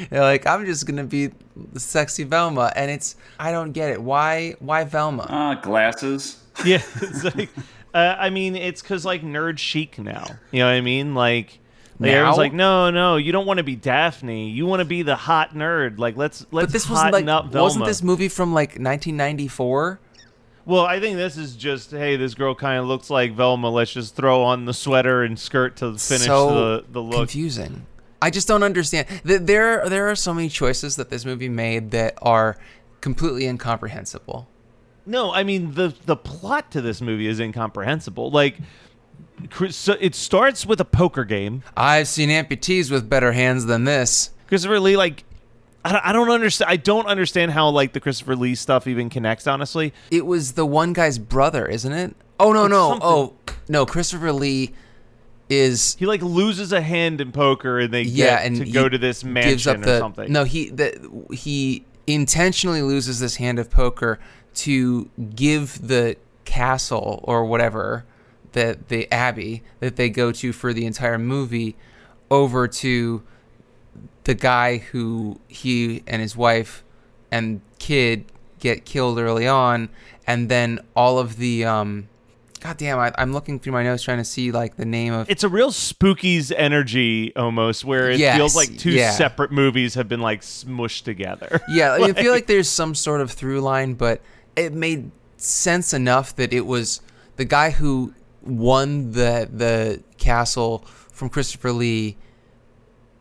they're 0.09 0.21
like, 0.21 0.45
I'm 0.45 0.65
just 0.65 0.85
gonna 0.85 1.03
be 1.03 1.31
the 1.73 1.79
sexy 1.79 2.23
Velma, 2.23 2.71
and 2.75 2.91
it's. 2.91 3.15
I 3.39 3.51
don't 3.51 3.71
get 3.71 3.89
it. 3.89 4.01
Why? 4.01 4.55
Why 4.59 4.83
Velma? 4.83 5.25
Ah, 5.29 5.55
glasses. 5.55 6.43
Yeah, 6.65 6.81
it's 7.01 7.23
like, 7.23 7.49
uh, 7.93 8.15
I 8.19 8.29
mean, 8.29 8.55
it's 8.55 8.81
because 8.81 9.05
like 9.05 9.21
nerd 9.21 9.57
chic 9.59 9.99
now. 9.99 10.25
You 10.51 10.59
know 10.59 10.65
what 10.65 10.73
I 10.73 10.81
mean? 10.81 11.13
Like, 11.15 11.59
like 11.99 12.11
Now? 12.11 12.17
everyone's 12.17 12.37
like, 12.37 12.53
no, 12.53 12.89
no, 12.89 13.17
you 13.17 13.31
don't 13.31 13.45
want 13.45 13.57
to 13.59 13.63
be 13.63 13.75
Daphne. 13.75 14.49
You 14.49 14.65
want 14.65 14.79
to 14.81 14.85
be 14.85 15.01
the 15.03 15.15
hot 15.15 15.53
nerd. 15.53 15.99
Like, 15.99 16.17
let's 16.17 16.45
let's 16.51 16.67
but 16.67 16.73
this 16.73 16.89
wasn't 16.89 17.13
like. 17.13 17.27
up 17.27 17.45
Velma. 17.51 17.63
Wasn't 17.63 17.85
this 17.85 18.01
movie 18.03 18.27
from 18.29 18.53
like 18.53 18.69
1994? 18.71 19.99
Well, 20.65 20.85
I 20.85 20.99
think 20.99 21.15
this 21.15 21.37
is 21.37 21.55
just, 21.55 21.91
hey, 21.91 22.17
this 22.17 22.33
girl 22.33 22.53
kind 22.53 22.77
of 22.79 22.85
looks 22.87 23.09
like 23.09 23.33
Velma. 23.33 23.69
Let's 23.69 23.93
just 23.93 24.15
throw 24.15 24.43
on 24.43 24.65
the 24.65 24.73
sweater 24.73 25.23
and 25.23 25.39
skirt 25.39 25.77
to 25.77 25.97
finish 25.97 26.25
so 26.25 26.49
the 26.81 26.85
the 26.91 27.01
look. 27.01 27.19
confusing. 27.19 27.85
I 28.21 28.29
just 28.31 28.47
don't 28.47 28.63
understand. 28.63 29.07
Th- 29.25 29.41
There, 29.41 29.87
there 29.87 30.09
are 30.09 30.15
so 30.15 30.33
many 30.33 30.49
choices 30.49 30.95
that 30.97 31.09
this 31.09 31.23
movie 31.23 31.49
made 31.49 31.91
that 31.91 32.17
are 32.21 32.57
completely 32.99 33.45
incomprehensible. 33.45 34.47
No, 35.07 35.33
I 35.33 35.43
mean 35.43 35.73
the 35.73 35.93
the 36.05 36.15
plot 36.15 36.71
to 36.71 36.81
this 36.81 37.01
movie 37.01 37.27
is 37.27 37.39
incomprehensible. 37.39 38.29
Like, 38.29 38.57
Chris- 39.49 39.75
so 39.75 39.95
it 39.99 40.13
starts 40.15 40.65
with 40.65 40.79
a 40.81 40.85
poker 40.85 41.23
game. 41.23 41.63
I've 41.75 42.07
seen 42.07 42.29
amputees 42.29 42.91
with 42.91 43.09
better 43.09 43.31
hands 43.31 43.65
than 43.65 43.85
this. 43.85 44.31
Christopher 44.47 44.79
Lee, 44.79 44.97
like, 44.97 45.23
I 45.85 45.91
don't, 45.93 46.05
I 46.05 46.11
don't 46.13 46.29
understand. 46.29 46.69
I 46.69 46.75
don't 46.75 47.05
understand 47.07 47.51
how 47.51 47.69
like 47.69 47.93
the 47.93 47.99
Christopher 47.99 48.35
Lee 48.35 48.55
stuff 48.55 48.87
even 48.87 49.09
connects. 49.09 49.47
Honestly, 49.47 49.93
It 50.11 50.25
was 50.25 50.53
the 50.53 50.65
one 50.65 50.93
guy's 50.93 51.17
brother, 51.19 51.65
isn't 51.65 51.91
it? 51.93 52.15
Oh 52.39 52.51
no, 52.51 52.67
no, 52.67 52.89
something. 52.89 53.07
oh 53.07 53.33
no. 53.69 53.85
Christopher 53.85 54.31
Lee 54.33 54.73
is 55.49 55.95
he 55.97 56.05
like 56.05 56.21
loses 56.21 56.73
a 56.73 56.81
hand 56.81 57.21
in 57.21 57.31
poker, 57.31 57.79
and 57.79 57.93
they 57.93 58.01
yeah, 58.01 58.37
get 58.37 58.45
and 58.45 58.55
to 58.57 58.63
he 58.65 58.71
go 58.71 58.89
to 58.89 58.97
this 58.97 59.23
mansion 59.23 59.51
gives 59.51 59.67
up 59.67 59.77
or 59.77 59.81
the, 59.81 59.99
something. 59.99 60.31
No, 60.31 60.43
he 60.43 60.69
the, 60.69 61.09
he 61.31 61.85
intentionally 62.05 62.81
loses 62.81 63.19
this 63.19 63.35
hand 63.37 63.59
of 63.59 63.69
poker 63.69 64.19
to 64.57 65.09
give 65.35 65.87
the 65.87 66.15
castle 66.45 67.19
or 67.23 67.45
whatever 67.45 68.05
that 68.53 68.87
the 68.87 69.11
abbey 69.11 69.63
that 69.79 69.95
they 69.97 70.09
go 70.09 70.31
to 70.31 70.51
for 70.53 70.73
the 70.73 70.85
entire 70.85 71.17
movie 71.17 71.75
over 72.31 72.67
to 72.67 73.21
the 74.23 74.33
guy 74.33 74.77
who 74.77 75.39
he 75.47 76.03
and 76.07 76.21
his 76.21 76.35
wife 76.35 76.83
and 77.31 77.61
kid 77.79 78.25
get 78.59 78.85
killed 78.85 79.19
early 79.19 79.47
on 79.47 79.89
and 80.25 80.49
then 80.49 80.79
all 80.95 81.19
of 81.19 81.37
the 81.37 81.63
um 81.63 82.07
god 82.61 82.77
damn 82.77 82.97
I, 82.97 83.13
i'm 83.17 83.33
looking 83.33 83.59
through 83.59 83.73
my 83.73 83.83
notes 83.83 84.03
trying 84.03 84.17
to 84.17 84.25
see 84.25 84.51
like 84.51 84.75
the 84.77 84.85
name 84.85 85.13
of 85.13 85.29
it's 85.29 85.43
a 85.43 85.49
real 85.49 85.69
spookies 85.71 86.51
energy 86.55 87.35
almost, 87.35 87.85
where 87.85 88.09
it 88.09 88.19
Yes, 88.19 88.37
feels 88.37 88.55
like 88.55 88.77
two 88.77 88.91
yeah. 88.91 89.11
separate 89.11 89.51
movies 89.51 89.93
have 89.95 90.07
been 90.09 90.21
like 90.21 90.41
smushed 90.41 91.03
together. 91.03 91.61
Yeah, 91.69 91.93
I, 91.93 91.97
mean, 91.99 92.09
I 92.11 92.13
feel 92.13 92.31
like 92.31 92.47
there's 92.47 92.69
some 92.69 92.95
sort 92.95 93.21
of 93.21 93.31
through 93.31 93.61
line, 93.61 93.93
but 93.93 94.21
it 94.57 94.73
made 94.73 95.11
sense 95.37 95.93
enough 95.93 96.35
that 96.35 96.51
it 96.51 96.65
was 96.65 97.01
the 97.37 97.45
guy 97.45 97.69
who 97.69 98.13
won 98.43 99.11
the 99.11 99.47
the 99.51 100.03
castle 100.17 100.79
from 101.11 101.29
Christopher 101.29 101.71
Lee. 101.71 102.17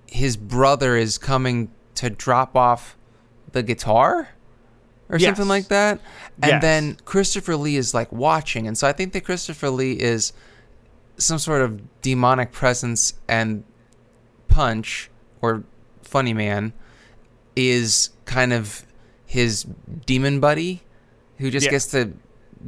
His 0.08 0.36
brother 0.36 0.96
is 0.96 1.18
coming 1.18 1.70
to 1.96 2.10
drop 2.10 2.56
off 2.56 2.96
the 3.52 3.62
guitar 3.62 4.30
or 5.08 5.18
something 5.18 5.46
like 5.48 5.68
that, 5.68 6.00
and 6.42 6.52
Yes. 6.52 6.62
then 6.62 6.96
Christopher 7.04 7.56
Lee 7.56 7.76
is 7.76 7.94
like 7.94 8.10
watching, 8.10 8.66
and 8.66 8.76
so 8.76 8.88
I 8.88 8.92
think 8.92 9.12
that 9.12 9.22
Christopher 9.24 9.70
Lee 9.70 9.92
is 9.92 10.32
some 11.18 11.38
sort 11.38 11.62
of 11.62 12.00
demonic 12.02 12.50
presence 12.52 13.14
and 13.28 13.62
punch 14.48 15.10
or 15.40 15.64
funny 16.02 16.32
man 16.34 16.72
is 17.54 18.10
kind 18.26 18.52
of 18.52 18.84
his 19.24 19.64
demon 20.06 20.40
buddy 20.40 20.82
who 21.38 21.50
just 21.50 21.66
Yeah. 21.66 21.72
gets 21.72 21.86
to 21.88 22.12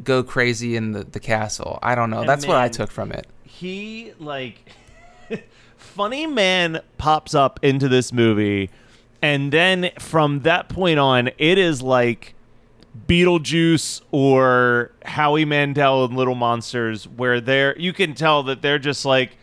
go 0.04 0.22
crazy 0.22 0.76
in 0.76 0.92
the, 0.92 1.04
the 1.04 1.20
castle. 1.20 1.78
I 1.82 1.94
don't 1.94 2.10
know. 2.10 2.20
And 2.20 2.28
That's 2.28 2.46
what 2.46 2.56
I 2.58 2.68
took 2.68 2.90
from 2.90 3.10
it. 3.12 3.26
he 3.44 4.12
like 4.18 4.70
funny 5.76 6.26
man 6.26 6.80
pops 6.98 7.34
up 7.34 7.58
into 7.62 7.88
this 7.88 8.12
movie 8.12 8.70
and 9.22 9.50
then 9.52 9.90
from 9.98 10.40
that 10.40 10.68
point 10.68 10.98
on 10.98 11.28
it 11.38 11.58
is 11.58 11.82
like 11.82 12.34
Beetlejuice 13.08 14.02
or 14.10 14.92
Howie 15.04 15.44
Mandel 15.44 16.04
and 16.04 16.16
Little 16.16 16.34
Monsters 16.34 17.06
where 17.08 17.40
they're 17.40 17.76
you 17.78 17.92
can 17.92 18.14
tell 18.14 18.42
that 18.44 18.60
they're 18.62 18.78
just 18.78 19.04
like 19.04 19.36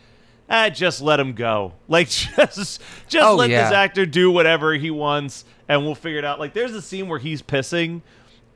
ah 0.48 0.68
just 0.68 1.00
let 1.02 1.18
him 1.18 1.32
go 1.32 1.72
like 1.88 2.08
just 2.08 2.80
just 3.08 3.16
Oh, 3.26 3.34
let 3.34 3.50
yeah. 3.50 3.64
this 3.64 3.72
actor 3.72 4.06
do 4.06 4.30
whatever 4.30 4.74
he 4.74 4.90
wants 4.90 5.44
and 5.68 5.84
we'll 5.84 5.94
figure 5.94 6.18
it 6.18 6.24
out 6.24 6.38
like 6.38 6.54
there's 6.54 6.74
a 6.74 6.82
scene 6.82 7.08
where 7.08 7.18
he's 7.18 7.42
pissing 7.42 8.02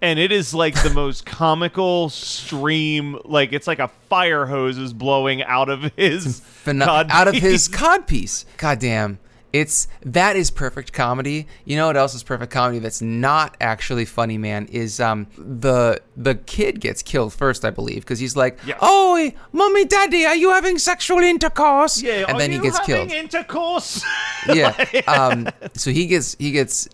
and 0.02 0.18
it 0.18 0.32
is 0.32 0.54
like 0.54 0.80
the 0.82 0.90
most 0.90 1.26
comical 1.26 2.08
stream 2.08 3.18
like 3.24 3.52
it's 3.52 3.66
like 3.66 3.78
a 3.78 3.88
fire 4.08 4.46
hose 4.46 4.78
is 4.78 4.92
blowing 4.92 5.42
out 5.42 5.68
of 5.68 5.92
his 5.96 6.40
Pheno- 6.64 7.08
out 7.10 7.28
of 7.28 7.34
his 7.34 7.68
piece. 7.68 7.76
cod 7.76 8.06
piece. 8.06 8.44
God 8.56 8.78
damn. 8.78 9.18
It's 9.52 9.88
that 10.02 10.36
is 10.36 10.50
perfect 10.50 10.92
comedy. 10.92 11.46
You 11.64 11.76
know 11.76 11.86
what 11.88 11.96
else 11.96 12.14
is 12.14 12.22
perfect 12.22 12.52
comedy 12.52 12.78
that's 12.78 13.02
not 13.02 13.56
actually 13.60 14.04
funny, 14.04 14.38
man, 14.38 14.66
is 14.66 15.00
um 15.00 15.26
the 15.36 16.00
the 16.16 16.34
kid 16.36 16.80
gets 16.80 17.02
killed 17.02 17.32
first, 17.32 17.64
I 17.64 17.70
believe, 17.70 18.00
because 18.02 18.18
he's 18.18 18.36
like, 18.36 18.58
Yeah. 18.64 18.78
Oh 18.80 19.30
mommy, 19.52 19.84
daddy, 19.86 20.24
are 20.24 20.36
you 20.36 20.50
having 20.50 20.78
sexual 20.78 21.18
intercourse? 21.18 22.00
yeah 22.02 22.24
and 22.28 22.38
then 22.38 22.52
he 22.52 22.58
gets 22.58 22.78
killed. 22.80 23.10
intercourse 23.10 24.04
yeah. 24.54 24.72
Um, 25.06 25.48
so 25.74 25.90
he 25.90 26.06
gets 26.06 26.36
he 26.38 26.52
gets 26.52 26.88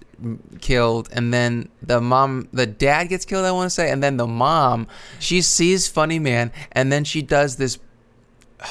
killed, 0.61 1.09
and 1.13 1.33
then 1.33 1.69
the 1.83 2.01
mom, 2.01 2.49
the 2.53 2.67
dad 2.67 3.05
gets 3.05 3.25
killed. 3.25 3.45
I 3.45 3.53
want 3.53 3.67
to 3.67 3.71
say, 3.71 3.91
and 3.91 4.03
then 4.03 4.17
the 4.17 4.27
mom, 4.27 4.89
she 5.19 5.43
sees 5.43 5.89
Funny 5.89 6.19
Man, 6.19 6.51
and 6.73 6.91
then 6.91 7.05
she 7.05 7.21
does 7.23 7.57
this 7.57 7.79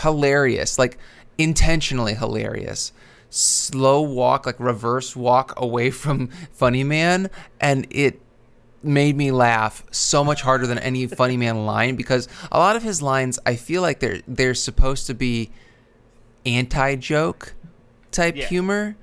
hilarious, 0.01 0.79
like 0.79 0.97
intentionally 1.37 2.15
hilarious, 2.15 2.91
slow 3.35 4.01
walk, 4.01 4.45
like 4.45 4.59
reverse 4.59 5.15
walk 5.15 5.53
away 5.57 5.91
from 5.91 6.27
Funny 6.53 6.83
Man, 6.83 7.29
and 7.59 7.85
it 7.89 8.21
made 8.81 9.15
me 9.17 9.31
laugh 9.31 9.83
so 9.91 10.23
much 10.23 10.41
harder 10.43 10.67
than 10.67 10.77
any 10.77 11.07
funny 11.07 11.35
man 11.37 11.65
line 11.65 11.95
because 11.95 12.27
a 12.51 12.59
lot 12.59 12.75
of 12.75 12.83
his 12.83 13.01
lines 13.01 13.39
I 13.43 13.55
feel 13.55 13.81
like 13.81 13.99
they're 13.99 14.21
they're 14.27 14.53
supposed 14.53 15.07
to 15.07 15.15
be 15.15 15.49
anti 16.45 16.95
joke 16.95 17.55
type 18.11 18.35
Yeah. 18.35 18.45
humor 18.45 18.95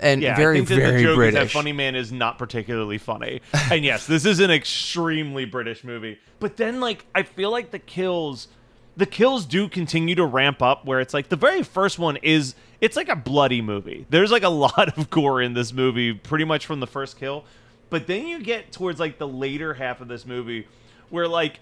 and 0.00 0.20
Yeah, 0.20 0.34
very 0.36 0.56
I 0.56 0.64
think 0.64 0.68
that 0.70 0.74
very 0.76 0.96
the 0.96 1.02
joke 1.04 1.16
British. 1.16 1.40
Is 1.42 1.52
that 1.52 1.56
Funny 1.56 1.72
Man 1.72 1.94
is 1.94 2.10
not 2.10 2.38
particularly 2.38 2.98
funny, 2.98 3.40
and 3.70 3.84
yes, 3.84 4.06
this 4.06 4.24
is 4.24 4.40
an 4.40 4.50
extremely 4.50 5.44
British 5.44 5.84
movie. 5.84 6.18
But 6.40 6.56
then, 6.56 6.80
like, 6.80 7.04
I 7.14 7.22
feel 7.22 7.50
like 7.52 7.70
the 7.70 7.78
kills, 7.78 8.48
the 8.96 9.04
kills 9.06 9.44
do 9.44 9.68
continue 9.68 10.14
to 10.16 10.24
ramp 10.24 10.60
up. 10.62 10.86
Where 10.86 11.00
it's 11.00 11.12
like 11.14 11.28
the 11.28 11.36
very 11.36 11.62
first 11.62 11.98
one 11.98 12.16
is, 12.16 12.54
it's 12.80 12.96
like 12.96 13.08
a 13.08 13.16
bloody 13.16 13.60
movie. 13.62 14.06
There's 14.10 14.30
like 14.32 14.42
a 14.42 14.48
lot 14.50 14.96
of 14.96 15.10
gore 15.10 15.40
in 15.42 15.54
this 15.54 15.72
movie, 15.72 16.12
pretty 16.12 16.44
much 16.44 16.66
from 16.66 16.80
the 16.80 16.86
first 16.86 17.18
kill. 17.18 17.44
But 17.90 18.06
then 18.06 18.26
you 18.26 18.40
get 18.42 18.72
towards 18.72 19.00
like 19.00 19.18
the 19.18 19.28
later 19.28 19.74
half 19.74 20.00
of 20.00 20.08
this 20.08 20.24
movie, 20.24 20.66
where 21.08 21.26
like 21.28 21.58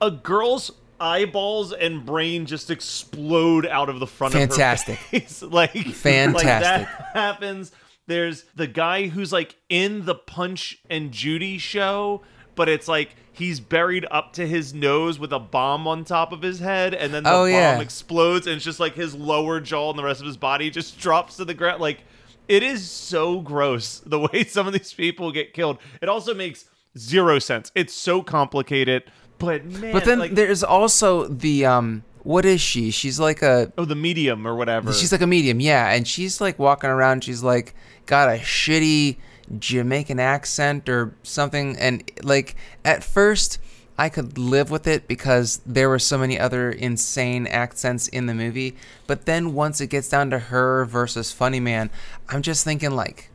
a 0.00 0.10
girl's 0.10 0.70
eyeballs 1.00 1.72
and 1.72 2.04
brain 2.04 2.44
just 2.44 2.70
explode 2.70 3.66
out 3.66 3.88
of 3.88 3.98
the 4.00 4.06
front 4.06 4.34
Fantastic. 4.34 4.98
of 4.98 5.04
her 5.06 5.06
face. 5.20 5.42
like 5.50 5.74
Like 5.74 5.86
Fantastic. 5.94 6.88
that 6.88 7.10
happens. 7.14 7.72
There's 8.06 8.44
the 8.54 8.66
guy 8.66 9.06
who's 9.08 9.32
like 9.32 9.54
in 9.68 10.04
the 10.04 10.14
Punch 10.14 10.78
and 10.90 11.12
Judy 11.12 11.58
show, 11.58 12.22
but 12.60 12.68
it's 12.68 12.86
like 12.88 13.16
he's 13.32 13.58
buried 13.58 14.04
up 14.10 14.34
to 14.34 14.46
his 14.46 14.74
nose 14.74 15.18
with 15.18 15.32
a 15.32 15.38
bomb 15.38 15.88
on 15.88 16.04
top 16.04 16.30
of 16.30 16.42
his 16.42 16.58
head, 16.58 16.92
and 16.92 17.14
then 17.14 17.22
the 17.22 17.30
Oh, 17.30 17.44
bomb 17.44 17.48
yeah. 17.52 17.80
explodes, 17.80 18.46
and 18.46 18.56
it's 18.56 18.64
just 18.66 18.78
like 18.78 18.94
his 18.94 19.14
lower 19.14 19.60
jaw 19.60 19.88
and 19.88 19.98
the 19.98 20.04
rest 20.04 20.20
of 20.20 20.26
his 20.26 20.36
body 20.36 20.68
just 20.68 20.98
drops 21.00 21.36
to 21.38 21.46
the 21.46 21.54
ground. 21.54 21.80
Like 21.80 22.00
it 22.48 22.62
is 22.62 22.90
so 22.90 23.40
gross 23.40 24.00
the 24.04 24.18
way 24.32 24.44
some 24.44 24.66
of 24.66 24.74
these 24.74 24.92
people 24.92 25.32
get 25.32 25.54
killed. 25.54 25.78
It 26.02 26.10
also 26.10 26.34
makes 26.34 26.66
zero 26.98 27.38
sense. 27.38 27.72
It's 27.74 27.94
so 27.94 28.22
complicated, 28.22 29.04
but 29.38 29.64
man, 29.64 29.92
but 29.94 30.04
then 30.04 30.18
like, 30.18 30.34
there's 30.34 30.62
also 30.62 31.26
the 31.28 31.64
um 31.64 32.04
what 32.24 32.44
is 32.44 32.60
she? 32.60 32.90
She's 32.90 33.18
like 33.18 33.40
a 33.40 33.72
oh 33.78 33.86
the 33.86 33.94
medium 33.94 34.46
or 34.46 34.54
whatever. 34.54 34.92
she's 34.92 35.12
like 35.12 35.22
a 35.22 35.26
medium, 35.26 35.60
yeah, 35.60 35.90
and 35.94 36.06
she's 36.06 36.42
like 36.42 36.58
walking 36.58 36.90
around, 36.90 37.24
she's 37.24 37.42
like 37.42 37.74
got 38.04 38.28
a 38.28 38.38
shitty 38.40 39.16
Jamaican 39.58 40.20
accent 40.20 40.88
or 40.88 41.14
something 41.22 41.76
and 41.76 42.08
like 42.22 42.54
at 42.84 43.02
first 43.02 43.58
I 43.98 44.08
could 44.08 44.38
live 44.38 44.70
with 44.70 44.86
it 44.86 45.06
because 45.08 45.60
there 45.66 45.88
were 45.90 45.98
so 45.98 46.16
many 46.16 46.38
other 46.38 46.70
insane 46.70 47.46
accents 47.46 48.08
in 48.08 48.24
the 48.24 48.34
movie, 48.34 48.74
but 49.06 49.26
then 49.26 49.52
once 49.52 49.78
it 49.82 49.88
gets 49.88 50.08
down 50.08 50.30
to 50.30 50.38
her 50.38 50.86
versus 50.86 51.32
Funny 51.32 51.60
Man, 51.60 51.90
I'm 52.30 52.40
just 52.40 52.64
thinking 52.64 52.92
like 52.92 53.28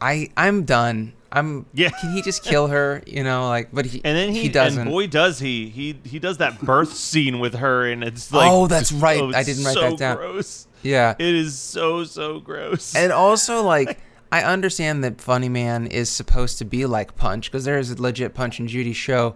I 0.00 0.30
I'm 0.36 0.64
done. 0.64 1.12
I'm 1.32 1.66
Yeah. 1.72 1.90
Can 1.90 2.12
he 2.12 2.22
just 2.22 2.42
kill 2.42 2.68
her? 2.68 3.02
You 3.06 3.22
know, 3.22 3.48
like, 3.48 3.68
but 3.72 3.86
he 3.86 4.00
And 4.04 4.16
then 4.16 4.30
he, 4.30 4.42
he 4.42 4.48
doesn't. 4.48 4.82
and 4.82 4.90
boy 4.90 5.06
does 5.06 5.38
he. 5.38 5.68
He 5.68 5.96
he 6.04 6.18
does 6.18 6.38
that 6.38 6.60
birth 6.60 6.92
scene 6.96 7.38
with 7.38 7.54
her, 7.54 7.86
and 7.86 8.02
it's 8.02 8.32
like 8.32 8.50
Oh, 8.50 8.66
that's 8.66 8.90
right. 8.92 9.20
oh, 9.20 9.32
I 9.32 9.42
didn't 9.42 9.64
write 9.64 9.74
so 9.74 9.90
that 9.90 9.98
down. 9.98 10.16
Gross. 10.16 10.66
yeah, 10.82 11.14
It 11.18 11.34
is 11.34 11.58
so 11.58 12.04
so 12.04 12.40
gross. 12.40 12.94
and 12.96 13.12
also 13.12 13.62
like 13.62 13.98
I 14.36 14.42
understand 14.42 15.02
that 15.02 15.18
Funny 15.18 15.48
Man 15.48 15.86
is 15.86 16.10
supposed 16.10 16.58
to 16.58 16.66
be 16.66 16.84
like 16.84 17.16
Punch 17.16 17.50
because 17.50 17.64
there 17.64 17.78
is 17.78 17.90
a 17.90 18.02
legit 18.02 18.34
Punch 18.34 18.58
and 18.58 18.68
Judy 18.68 18.92
show 18.92 19.34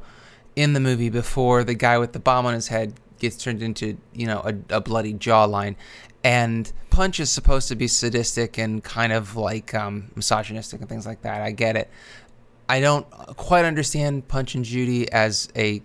in 0.54 0.75
the 0.75 0.80
movie 0.80 1.09
before 1.09 1.64
the 1.64 1.73
guy 1.73 1.97
with 1.97 2.12
the 2.12 2.19
bomb 2.19 2.45
on 2.45 2.52
his 2.52 2.69
head 2.69 2.92
gets 3.19 3.38
turned 3.38 3.62
into 3.62 3.97
you 4.12 4.26
know 4.26 4.40
a, 4.40 4.76
a 4.76 4.80
bloody 4.83 5.14
jawline, 5.14 5.76
and 6.23 6.71
Punch 6.90 7.19
is 7.19 7.30
supposed 7.30 7.69
to 7.69 7.76
be 7.76 7.88
sadistic 7.88 8.59
and 8.59 8.85
kind 8.85 9.11
of 9.14 9.37
like 9.37 9.73
um, 9.75 10.11
misogynistic 10.16 10.80
and 10.80 10.88
things 10.90 11.07
like 11.07 11.23
that. 11.23 11.40
I 11.40 11.52
get 11.52 11.76
it. 11.76 11.88
I 12.69 12.80
don't 12.80 13.09
quite 13.38 13.64
understand 13.64 14.28
Punch 14.28 14.54
and 14.54 14.66
Judy 14.66 15.11
as 15.11 15.49
a 15.57 15.80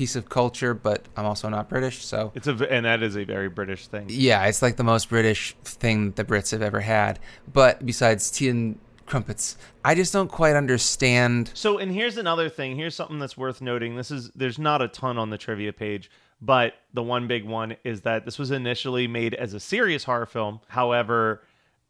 piece 0.00 0.16
of 0.16 0.30
culture, 0.30 0.72
but 0.72 1.04
I'm 1.14 1.26
also 1.26 1.50
not 1.50 1.68
British, 1.68 2.02
so 2.06 2.32
it's 2.34 2.46
a 2.46 2.72
and 2.72 2.86
that 2.86 3.02
is 3.02 3.18
a 3.18 3.24
very 3.24 3.50
British 3.50 3.86
thing. 3.86 4.06
yeah, 4.08 4.46
it's 4.46 4.62
like 4.62 4.76
the 4.76 4.82
most 4.82 5.10
British 5.10 5.54
thing 5.62 6.12
the 6.12 6.24
Brits 6.24 6.52
have 6.52 6.62
ever 6.62 6.80
had. 6.80 7.18
But 7.52 7.84
besides 7.84 8.30
tea 8.30 8.48
and 8.48 8.78
crumpets, 9.04 9.58
I 9.84 9.94
just 9.94 10.10
don't 10.10 10.30
quite 10.30 10.56
understand. 10.56 11.50
So, 11.52 11.76
and 11.76 11.92
here's 11.92 12.16
another 12.16 12.48
thing. 12.48 12.76
Here's 12.76 12.94
something 12.94 13.18
that's 13.18 13.36
worth 13.36 13.60
noting. 13.60 13.96
This 13.96 14.10
is 14.10 14.30
there's 14.34 14.58
not 14.58 14.80
a 14.80 14.88
ton 14.88 15.18
on 15.18 15.28
the 15.28 15.36
trivia 15.36 15.74
page, 15.74 16.10
but 16.40 16.72
the 16.94 17.02
one 17.02 17.28
big 17.28 17.44
one 17.44 17.76
is 17.84 18.00
that 18.00 18.24
this 18.24 18.38
was 18.38 18.50
initially 18.50 19.06
made 19.06 19.34
as 19.34 19.52
a 19.52 19.60
serious 19.60 20.04
horror 20.04 20.24
film. 20.24 20.60
However, 20.68 21.42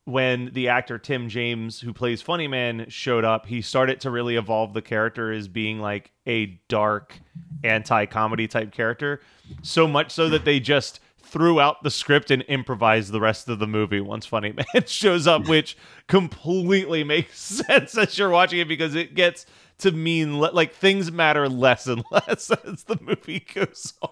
when 0.05 0.51
the 0.53 0.69
actor 0.69 0.99
Tim 0.99 1.29
James, 1.29 1.81
who 1.81 1.93
plays 1.93 2.23
Funny 2.23 2.49
Man, 2.49 2.87
showed 2.89 3.25
up, 3.25 3.47
he 3.47 3.63
started 3.63 4.01
to 4.01 4.11
really 4.11 4.37
evolve 4.37 4.73
the 4.75 4.83
character 4.83 5.33
as 5.33 5.47
being 5.49 5.79
like 5.81 6.11
a 6.27 6.61
dark 6.69 7.19
anti-comedy 7.63 8.49
type 8.49 8.73
character. 8.73 9.21
So 9.63 9.87
much 9.87 10.11
so 10.11 10.29
that 10.31 10.45
they 10.45 10.61
just 10.61 11.01
threw 11.23 11.61
out 11.61 11.83
the 11.83 11.91
script 11.91 12.31
and 12.31 12.45
improvised 12.49 13.13
the 13.13 13.21
rest 13.21 13.49
of 13.49 13.59
the 13.59 13.67
movie 13.67 14.01
once 14.01 14.27
Funny 14.27 14.53
Man 14.75 14.87
shows 14.87 15.27
up, 15.27 15.49
which 15.49 15.77
completely 16.09 17.05
makes 17.05 17.39
sense 17.67 17.97
as 17.97 18.19
you're 18.19 18.31
watching 18.31 18.59
it 18.59 18.69
because 18.69 18.95
it 18.95 19.15
gets 19.15 19.47
to 19.79 19.93
mean 19.93 20.41
le- 20.41 20.53
like 20.53 20.75
things 20.75 21.13
matter 21.13 21.49
less 21.49 21.87
and 21.87 22.05
less 22.11 22.51
as 22.51 22.85
the 22.85 22.99
movie 23.01 23.47
goes 23.55 23.95
on. 24.03 24.11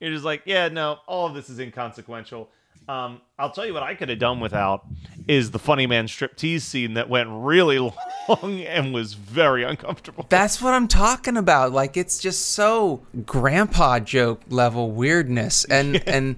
You're 0.00 0.12
just 0.12 0.24
like, 0.24 0.42
yeah, 0.44 0.68
no, 0.68 0.98
all 1.06 1.26
of 1.26 1.34
this 1.34 1.50
is 1.50 1.58
inconsequential. 1.58 2.48
Um, 2.88 3.20
I'll 3.38 3.50
tell 3.50 3.66
you 3.66 3.74
what 3.74 3.82
I 3.82 3.94
could 3.94 4.08
have 4.08 4.18
done 4.18 4.40
without 4.40 4.84
is 5.28 5.50
the 5.50 5.58
funny 5.58 5.86
man 5.86 6.06
striptease 6.06 6.62
scene 6.62 6.94
that 6.94 7.08
went 7.08 7.28
really 7.30 7.78
long 8.28 8.60
and 8.60 8.92
was 8.92 9.14
very 9.14 9.62
uncomfortable. 9.62 10.26
That's 10.28 10.60
what 10.60 10.74
I'm 10.74 10.88
talking 10.88 11.36
about. 11.36 11.72
Like 11.72 11.96
it's 11.96 12.18
just 12.18 12.50
so 12.50 13.06
grandpa 13.24 14.00
joke 14.00 14.42
level 14.48 14.90
weirdness, 14.90 15.64
and 15.64 16.02
and 16.08 16.36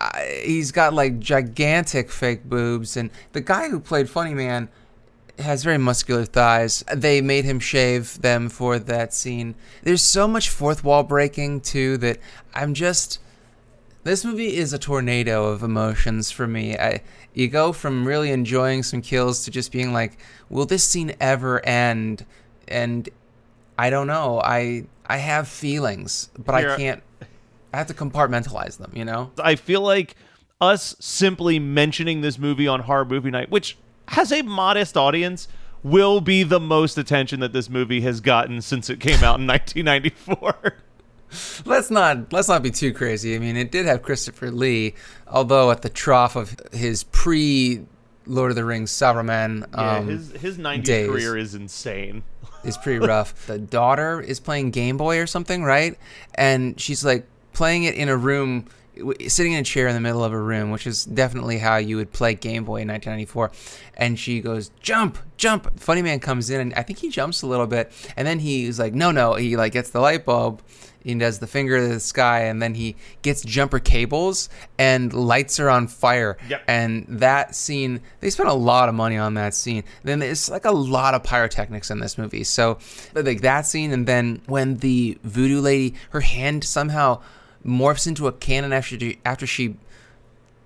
uh, 0.00 0.18
he's 0.44 0.72
got 0.72 0.94
like 0.94 1.18
gigantic 1.18 2.10
fake 2.10 2.44
boobs, 2.44 2.96
and 2.96 3.10
the 3.32 3.40
guy 3.40 3.68
who 3.68 3.80
played 3.80 4.08
Funny 4.08 4.34
Man 4.34 4.68
has 5.38 5.64
very 5.64 5.78
muscular 5.78 6.24
thighs. 6.24 6.84
They 6.94 7.20
made 7.20 7.44
him 7.44 7.58
shave 7.58 8.20
them 8.20 8.48
for 8.48 8.78
that 8.78 9.14
scene. 9.14 9.54
There's 9.82 10.02
so 10.02 10.28
much 10.28 10.50
fourth 10.50 10.84
wall 10.84 11.02
breaking 11.02 11.62
too 11.62 11.96
that 11.98 12.18
I'm 12.54 12.74
just. 12.74 13.18
This 14.02 14.24
movie 14.24 14.56
is 14.56 14.72
a 14.72 14.78
tornado 14.78 15.46
of 15.48 15.62
emotions 15.62 16.30
for 16.30 16.46
me. 16.46 16.76
I, 16.76 17.02
you 17.34 17.48
go 17.48 17.72
from 17.72 18.06
really 18.06 18.30
enjoying 18.30 18.82
some 18.82 19.02
kills 19.02 19.44
to 19.44 19.50
just 19.50 19.72
being 19.72 19.92
like, 19.92 20.18
"Will 20.48 20.64
this 20.64 20.84
scene 20.84 21.14
ever 21.20 21.64
end?" 21.66 22.24
And 22.66 23.08
I 23.78 23.90
don't 23.90 24.06
know. 24.06 24.40
I 24.42 24.86
I 25.06 25.18
have 25.18 25.48
feelings, 25.48 26.30
but 26.38 26.58
Here- 26.60 26.70
I 26.70 26.76
can't. 26.76 27.02
I 27.72 27.76
have 27.78 27.86
to 27.88 27.94
compartmentalize 27.94 28.78
them. 28.78 28.90
You 28.94 29.04
know. 29.04 29.32
I 29.38 29.54
feel 29.56 29.82
like 29.82 30.16
us 30.60 30.96
simply 30.98 31.58
mentioning 31.58 32.20
this 32.22 32.38
movie 32.38 32.66
on 32.66 32.80
Horror 32.80 33.04
Movie 33.04 33.30
Night, 33.30 33.50
which 33.50 33.76
has 34.08 34.32
a 34.32 34.42
modest 34.42 34.96
audience, 34.96 35.46
will 35.82 36.20
be 36.20 36.42
the 36.42 36.58
most 36.60 36.96
attention 36.98 37.40
that 37.40 37.52
this 37.52 37.68
movie 37.70 38.00
has 38.00 38.20
gotten 38.20 38.60
since 38.62 38.88
it 38.90 38.98
came 38.98 39.22
out 39.22 39.38
in 39.40 39.46
1994. 39.46 40.76
Let's 41.64 41.90
not 41.90 42.32
let's 42.32 42.48
not 42.48 42.62
be 42.62 42.70
too 42.70 42.92
crazy. 42.92 43.34
I 43.34 43.38
mean, 43.38 43.56
it 43.56 43.70
did 43.70 43.86
have 43.86 44.02
Christopher 44.02 44.50
Lee, 44.50 44.94
although 45.28 45.70
at 45.70 45.82
the 45.82 45.88
trough 45.88 46.36
of 46.36 46.56
his 46.72 47.04
pre 47.04 47.84
Lord 48.26 48.50
of 48.50 48.56
the 48.56 48.64
Rings 48.64 48.90
Saruman 48.92 49.66
Yeah, 49.74 49.96
um, 49.98 50.08
his 50.08 50.32
his 50.32 50.58
90s 50.58 50.84
days. 50.84 51.08
career 51.08 51.36
is 51.36 51.54
insane. 51.54 52.22
is 52.64 52.76
pretty 52.76 52.98
rough. 53.04 53.46
the 53.46 53.58
daughter 53.58 54.20
is 54.20 54.38
playing 54.40 54.70
Game 54.70 54.96
Boy 54.96 55.18
or 55.18 55.26
something, 55.26 55.64
right? 55.64 55.98
And 56.34 56.78
she's 56.80 57.04
like 57.04 57.26
playing 57.52 57.84
it 57.84 57.94
in 57.94 58.08
a 58.10 58.16
room, 58.16 58.66
w- 58.96 59.28
sitting 59.28 59.52
in 59.52 59.60
a 59.60 59.64
chair 59.64 59.88
in 59.88 59.94
the 59.94 60.00
middle 60.00 60.22
of 60.22 60.32
a 60.32 60.38
room, 60.38 60.70
which 60.70 60.86
is 60.86 61.04
definitely 61.06 61.58
how 61.58 61.76
you 61.78 61.96
would 61.96 62.12
play 62.12 62.34
Game 62.34 62.64
Boy 62.64 62.82
in 62.82 62.88
1994. 62.88 63.50
And 63.96 64.18
she 64.18 64.40
goes, 64.40 64.70
"Jump, 64.80 65.18
jump!" 65.38 65.80
Funny 65.80 66.02
Man 66.02 66.20
comes 66.20 66.50
in, 66.50 66.60
and 66.60 66.74
I 66.74 66.82
think 66.82 66.98
he 66.98 67.08
jumps 67.08 67.40
a 67.42 67.46
little 67.46 67.66
bit, 67.66 67.90
and 68.16 68.28
then 68.28 68.38
he's 68.40 68.78
like, 68.78 68.92
"No, 68.94 69.10
no!" 69.10 69.34
He 69.34 69.56
like 69.56 69.72
gets 69.72 69.90
the 69.90 70.00
light 70.00 70.24
bulb. 70.26 70.60
He 71.02 71.14
does 71.14 71.38
the 71.38 71.46
finger 71.46 71.78
to 71.78 71.88
the 71.94 72.00
sky, 72.00 72.42
and 72.42 72.60
then 72.60 72.74
he 72.74 72.96
gets 73.22 73.42
jumper 73.42 73.78
cables 73.78 74.48
and 74.78 75.12
lights 75.12 75.58
are 75.58 75.70
on 75.70 75.88
fire. 75.88 76.36
Yep. 76.48 76.62
And 76.68 77.06
that 77.08 77.54
scene, 77.54 78.00
they 78.20 78.30
spent 78.30 78.48
a 78.48 78.54
lot 78.54 78.88
of 78.88 78.94
money 78.94 79.16
on 79.16 79.34
that 79.34 79.54
scene. 79.54 79.84
Then 80.02 80.18
there's 80.18 80.50
like 80.50 80.64
a 80.64 80.70
lot 80.70 81.14
of 81.14 81.22
pyrotechnics 81.22 81.90
in 81.90 82.00
this 82.00 82.18
movie. 82.18 82.44
So, 82.44 82.78
like 83.14 83.40
that 83.40 83.66
scene, 83.66 83.92
and 83.92 84.06
then 84.06 84.42
when 84.46 84.78
the 84.78 85.18
voodoo 85.24 85.60
lady, 85.60 85.94
her 86.10 86.20
hand 86.20 86.64
somehow 86.64 87.22
morphs 87.64 88.06
into 88.06 88.26
a 88.26 88.32
cannon 88.32 88.72
after 88.72 88.98
she, 88.98 89.18
after 89.24 89.46
she 89.46 89.76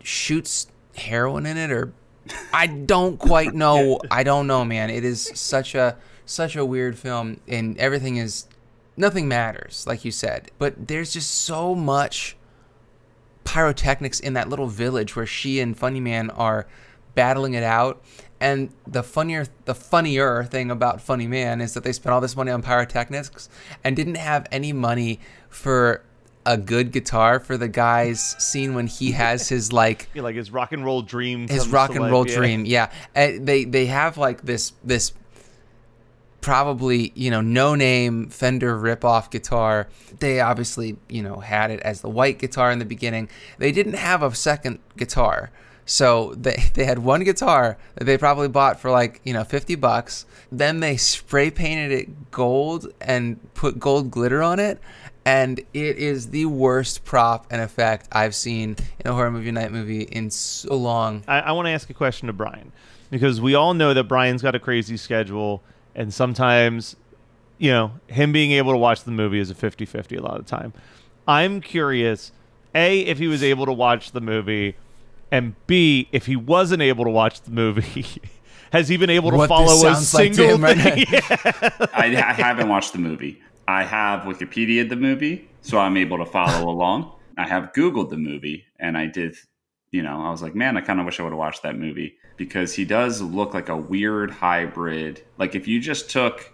shoots 0.03 0.66
heroin 0.97 1.47
in 1.47 1.57
it, 1.57 1.70
or 1.70 1.92
I 2.53 2.66
don't 2.66 3.18
quite 3.18 3.55
know. 3.55 4.01
I 4.11 4.25
don't 4.25 4.47
know, 4.47 4.64
man. 4.64 4.90
It 4.90 5.05
is 5.05 5.31
such 5.35 5.75
a 5.75 5.97
such 6.27 6.57
a 6.57 6.64
weird 6.64 6.99
film, 6.99 7.40
and 7.47 7.77
everything 7.79 8.16
is 8.16 8.47
nothing 8.96 9.28
matters, 9.28 9.87
like 9.87 10.04
you 10.04 10.11
said. 10.11 10.50
But 10.59 10.88
there's 10.88 11.12
just 11.12 11.30
so 11.30 11.74
much 11.74 12.37
pyrotechnics 13.44 14.20
in 14.20 14.33
that 14.35 14.48
little 14.48 14.66
village 14.66 15.14
where 15.16 15.26
she 15.26 15.61
and 15.61 15.76
Funny 15.76 16.00
Man 16.00 16.30
are 16.30 16.66
battling 17.14 17.54
it 17.54 17.62
out. 17.62 18.02
And 18.40 18.70
the 18.87 19.02
funnier, 19.02 19.46
the 19.64 19.74
funnier 19.74 20.44
thing 20.44 20.70
about 20.70 21.00
Funny 21.00 21.26
Man 21.26 21.61
is 21.61 21.74
that 21.74 21.85
they 21.85 21.92
spent 21.92 22.12
all 22.12 22.20
this 22.20 22.37
money 22.37 22.50
on 22.50 22.62
pyrotechnics 22.62 23.48
and 23.83 23.94
didn't 23.96 24.16
have 24.16 24.46
any 24.50 24.72
money 24.72 25.20
for 25.48 26.02
a 26.46 26.59
good 26.59 26.92
guitar 26.92 27.40
for 27.40 27.57
the 27.57 27.68
guy's 27.68 28.20
scene 28.20 28.74
when 28.74 28.87
he 28.87 29.12
has 29.12 29.48
his 29.50 29.72
like 29.72 30.09
Yeah, 30.12 30.22
like 30.22 30.37
his 30.37 30.50
rock 30.50 30.72
and 30.72 30.85
roll 30.85 31.00
dream. 31.00 31.48
his 31.48 31.68
rock 31.68 31.90
and 31.90 32.00
life, 32.00 32.12
roll 32.12 32.28
yeah. 32.28 32.37
dream. 32.37 32.64
Yeah, 32.66 32.90
and 33.14 33.46
they 33.46 33.64
they 33.64 33.87
have 33.87 34.18
like 34.18 34.42
this 34.42 34.72
this 34.83 35.12
probably 36.44 37.11
you 37.14 37.30
know 37.30 37.40
no 37.40 37.74
name 37.74 38.28
Fender 38.28 38.76
rip 38.76 39.02
off 39.02 39.30
guitar. 39.30 39.88
They 40.20 40.40
obviously 40.40 40.98
you 41.09 41.22
know 41.22 41.40
had 41.40 41.70
it 41.70 41.80
as 41.80 42.02
the 42.02 42.11
white 42.11 42.38
guitar 42.38 42.70
in 42.70 42.78
the 42.78 42.85
beginning. 42.85 43.30
They 43.57 43.72
didn't 43.72 43.94
have 43.94 44.22
a 44.22 44.35
second 44.35 44.78
guitar. 44.96 45.50
So 45.87 46.35
they, 46.37 46.64
they 46.74 46.85
had 46.85 46.98
one 46.98 47.24
guitar 47.24 47.78
that 47.94 48.04
they 48.04 48.18
probably 48.18 48.48
bought 48.48 48.78
for 48.78 48.90
like, 48.90 49.20
you 49.24 49.33
know, 49.33 49.44
50 49.44 49.74
bucks. 49.76 50.26
Then 50.52 50.80
they 50.80 50.96
spray 50.96 51.50
painted 51.50 51.92
it 51.92 52.30
gold 52.30 52.88
and 53.00 53.38
put 53.54 53.78
gold 53.78 54.11
glitter 54.11 54.42
on 54.42 54.59
it. 54.59 54.80
And 55.26 55.61
it 55.72 55.96
is 55.96 56.30
the 56.30 56.46
worst 56.46 57.04
prop 57.04 57.46
and 57.50 57.62
effect 57.62 58.09
I've 58.12 58.35
seen 58.35 58.76
in 59.00 59.11
a 59.11 59.14
horror 59.14 59.30
movie 59.30 59.50
night 59.50 59.72
movie 59.72 60.02
in 60.02 60.30
so 60.30 60.74
long. 60.74 61.24
I, 61.26 61.40
I 61.40 61.52
want 61.52 61.66
to 61.66 61.70
ask 61.70 61.88
a 61.88 61.94
question 61.94 62.26
to 62.26 62.35
Brian 62.35 62.72
because 63.11 63.40
we 63.40 63.54
all 63.54 63.74
know 63.74 63.94
that 63.94 64.04
Brian's 64.04 64.42
got 64.42 64.54
a 64.54 64.59
crazy 64.59 64.96
schedule, 64.98 65.62
and 65.94 66.12
sometimes, 66.12 66.96
you 67.59 67.70
know, 67.70 67.92
him 68.09 68.33
being 68.33 68.52
able 68.52 68.72
to 68.72 68.78
watch 68.78 69.04
the 69.04 69.11
movie 69.11 69.38
is 69.38 69.50
a 69.50 69.54
50 69.54 69.85
50 69.85 70.16
a 70.16 70.22
lot 70.22 70.38
of 70.38 70.46
the 70.46 70.50
time. 70.50 70.72
I'm 71.26 71.61
curious, 71.61 72.33
A, 72.74 73.00
if 73.00 73.18
he 73.18 73.26
was 73.26 73.42
able 73.42 73.66
to 73.66 73.72
watch 73.72 74.12
the 74.12 74.20
movie, 74.20 74.76
and 75.30 75.54
B, 75.66 76.09
if 76.12 76.26
he 76.26 76.37
wasn't 76.37 76.83
able 76.83 77.04
to 77.04 77.11
watch 77.11 77.42
the 77.42 77.50
movie. 77.50 78.07
Has 78.72 78.88
he 78.88 78.96
been 78.96 79.11
able 79.11 79.30
to 79.30 79.37
What 79.37 79.48
follow 79.48 79.72
a 79.72 79.94
sounds 79.94 80.12
like 80.14 80.33
to 80.33 80.35
single 80.35 80.57
him 80.57 80.64
right 80.64 80.76
thing? 80.76 81.07
I, 81.94 82.07
I 82.16 82.33
haven't 82.33 82.68
watched 82.68 82.92
the 82.92 82.98
movie. 82.98 83.40
I 83.68 83.85
have 83.85 84.22
Wikipedia 84.22 84.88
the 84.88 84.96
movie, 84.96 85.48
so 85.62 85.78
I'm 85.78 85.96
able 85.96 86.18
to 86.18 86.26
follow 86.26 86.68
along. 86.68 87.12
I 87.38 87.46
have 87.46 87.72
Googled 87.72 88.11
the 88.11 88.16
movie, 88.16 88.64
and 88.80 88.98
I 88.98 89.07
did, 89.07 89.37
you 89.94 90.02
know, 90.02 90.26
I 90.26 90.30
was 90.33 90.42
like, 90.42 90.57
man, 90.57 90.76
I 90.76 90.80
kind 90.80 90.98
of 90.98 91.07
wish 91.07 91.20
I 91.20 91.22
would 91.22 91.30
have 91.30 91.38
watched 91.38 91.62
that 91.62 91.78
movie 91.78 92.16
because 92.37 92.74
he 92.74 92.85
does 92.85 93.22
look 93.22 93.54
like 93.54 93.68
a 93.68 93.76
weird 93.76 94.33
hybrid. 94.33 95.22
Like 95.38 95.54
if 95.54 95.68
you 95.68 95.78
just 95.78 96.11
took 96.11 96.52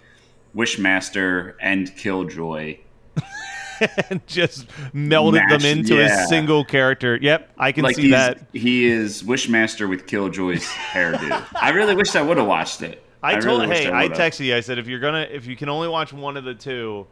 Wishmaster 0.55 1.55
and 1.59 1.97
Killjoy, 1.97 2.81
and 4.11 4.21
just 4.27 4.69
melded 4.93 5.49
them 5.49 5.65
into 5.65 5.97
yeah. 5.97 6.25
a 6.25 6.27
single 6.27 6.67
character. 6.67 7.19
Yep, 7.19 7.51
I 7.57 7.73
can 7.73 7.85
like 7.85 7.97
see 7.97 8.11
that. 8.11 8.47
he 8.53 8.85
is 8.85 9.23
Wishmaster 9.23 9.89
with 9.89 10.07
Killjoy's 10.07 10.67
hairdo. 10.67 11.47
I 11.55 11.71
really 11.71 11.95
wish 11.95 12.15
I 12.15 12.21
would 12.21 12.37
have 12.37 12.47
watched 12.47 12.83
it. 12.83 13.03
I, 13.23 13.37
I 13.37 13.41
told 13.41 13.63
really 13.63 13.75
hey, 13.75 13.91
I 13.91 14.03
I 14.03 14.09
texted 14.09 14.45
you. 14.45 14.55
I 14.55 14.61
said 14.61 14.79
if 14.79 14.87
you're 14.87 15.01
gonna 15.01 15.27
if 15.31 15.47
you 15.47 15.57
can 15.57 15.71
only 15.71 15.89
watch 15.89 16.13
one 16.13 16.37
of 16.37 16.45
the 16.45 16.55
two, 16.55 17.07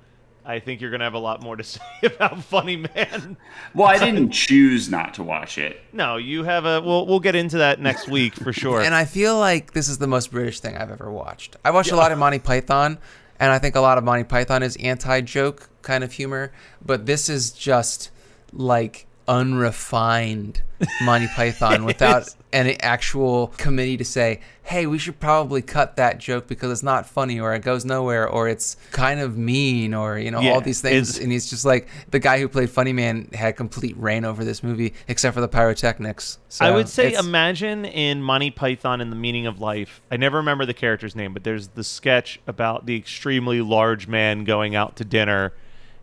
I 0.48 0.61
think 0.61 0.80
you're 0.80 0.90
gonna 0.90 1.04
have 1.04 1.14
a 1.14 1.18
lot 1.18 1.42
more 1.42 1.56
to 1.56 1.62
say 1.64 1.80
about 2.02 2.42
Funny 2.42 2.76
Man. 2.76 3.37
Well, 3.74 3.87
I 3.87 3.98
didn't 3.98 4.30
choose 4.30 4.88
not 4.88 5.14
to 5.14 5.22
watch 5.22 5.58
it. 5.58 5.80
No, 5.92 6.16
you 6.16 6.42
have 6.44 6.64
a. 6.64 6.80
We'll 6.80 7.06
we'll 7.06 7.20
get 7.20 7.37
into 7.37 7.58
that 7.58 7.80
next 7.80 8.08
week 8.08 8.34
for 8.34 8.52
sure. 8.54 8.80
And 8.80 8.94
I 8.94 9.04
feel 9.04 9.38
like 9.38 9.74
this 9.74 9.90
is 9.90 9.98
the 9.98 10.06
most 10.06 10.32
British 10.32 10.61
thing 10.61 10.76
I've 10.76 10.90
ever 10.90 11.12
watched. 11.12 11.56
I 11.64 11.70
watched 11.70 11.92
a 11.92 11.96
lot 11.96 12.12
of 12.12 12.18
Monty 12.18 12.38
Python, 12.38 12.98
and 13.38 13.52
I 13.52 13.58
think 13.58 13.76
a 13.76 13.80
lot 13.80 13.98
of 13.98 14.04
Monty 14.04 14.24
Python 14.24 14.62
is 14.62 14.74
anti-joke 14.76 15.68
kind 15.82 16.02
of 16.02 16.12
humor, 16.12 16.50
but 16.84 17.04
this 17.04 17.28
is 17.28 17.50
just 17.52 18.11
like 18.52 19.06
unrefined 19.28 20.62
Monty 21.02 21.26
Python 21.34 21.84
without 21.84 22.34
an 22.52 22.68
actual 22.80 23.48
committee 23.58 23.96
to 23.96 24.04
say, 24.04 24.40
"Hey, 24.62 24.86
we 24.86 24.96
should 24.98 25.18
probably 25.20 25.60
cut 25.60 25.96
that 25.96 26.18
joke 26.18 26.46
because 26.46 26.70
it's 26.70 26.82
not 26.84 27.06
funny 27.06 27.38
or 27.40 27.52
it 27.54 27.62
goes 27.62 27.84
nowhere 27.84 28.28
or 28.28 28.48
it's 28.48 28.76
kind 28.92 29.18
of 29.20 29.36
mean 29.36 29.92
or 29.92 30.18
you 30.18 30.30
know 30.30 30.40
Yeah, 30.40 30.52
all 30.52 30.60
these 30.60 30.80
things." 30.80 31.10
it's- 31.10 31.22
And 31.22 31.32
he's 31.32 31.50
just 31.50 31.64
like 31.64 31.88
the 32.10 32.18
guy 32.20 32.38
who 32.38 32.48
played 32.48 32.70
Funny 32.70 32.92
Man 32.92 33.28
had 33.34 33.56
complete 33.56 33.96
reign 33.98 34.24
over 34.24 34.44
this 34.44 34.62
movie 34.62 34.94
except 35.08 35.34
for 35.34 35.40
the 35.40 35.48
pyrotechnics. 35.48 36.38
So 36.48 36.64
I 36.64 36.70
would 36.70 36.88
say 36.88 37.12
imagine 37.14 37.84
in 37.84 38.22
Monty 38.22 38.50
Python 38.50 39.00
and 39.00 39.10
the 39.10 39.16
Meaning 39.16 39.46
of 39.46 39.60
Life. 39.60 40.00
I 40.10 40.16
never 40.16 40.36
remember 40.38 40.64
the 40.64 40.74
character's 40.74 41.16
name, 41.16 41.32
but 41.32 41.42
there's 41.44 41.68
the 41.68 41.84
sketch 41.84 42.40
about 42.46 42.86
the 42.86 42.96
extremely 42.96 43.60
large 43.60 44.06
man 44.06 44.44
going 44.44 44.74
out 44.76 44.94
to 44.96 45.04
dinner, 45.04 45.52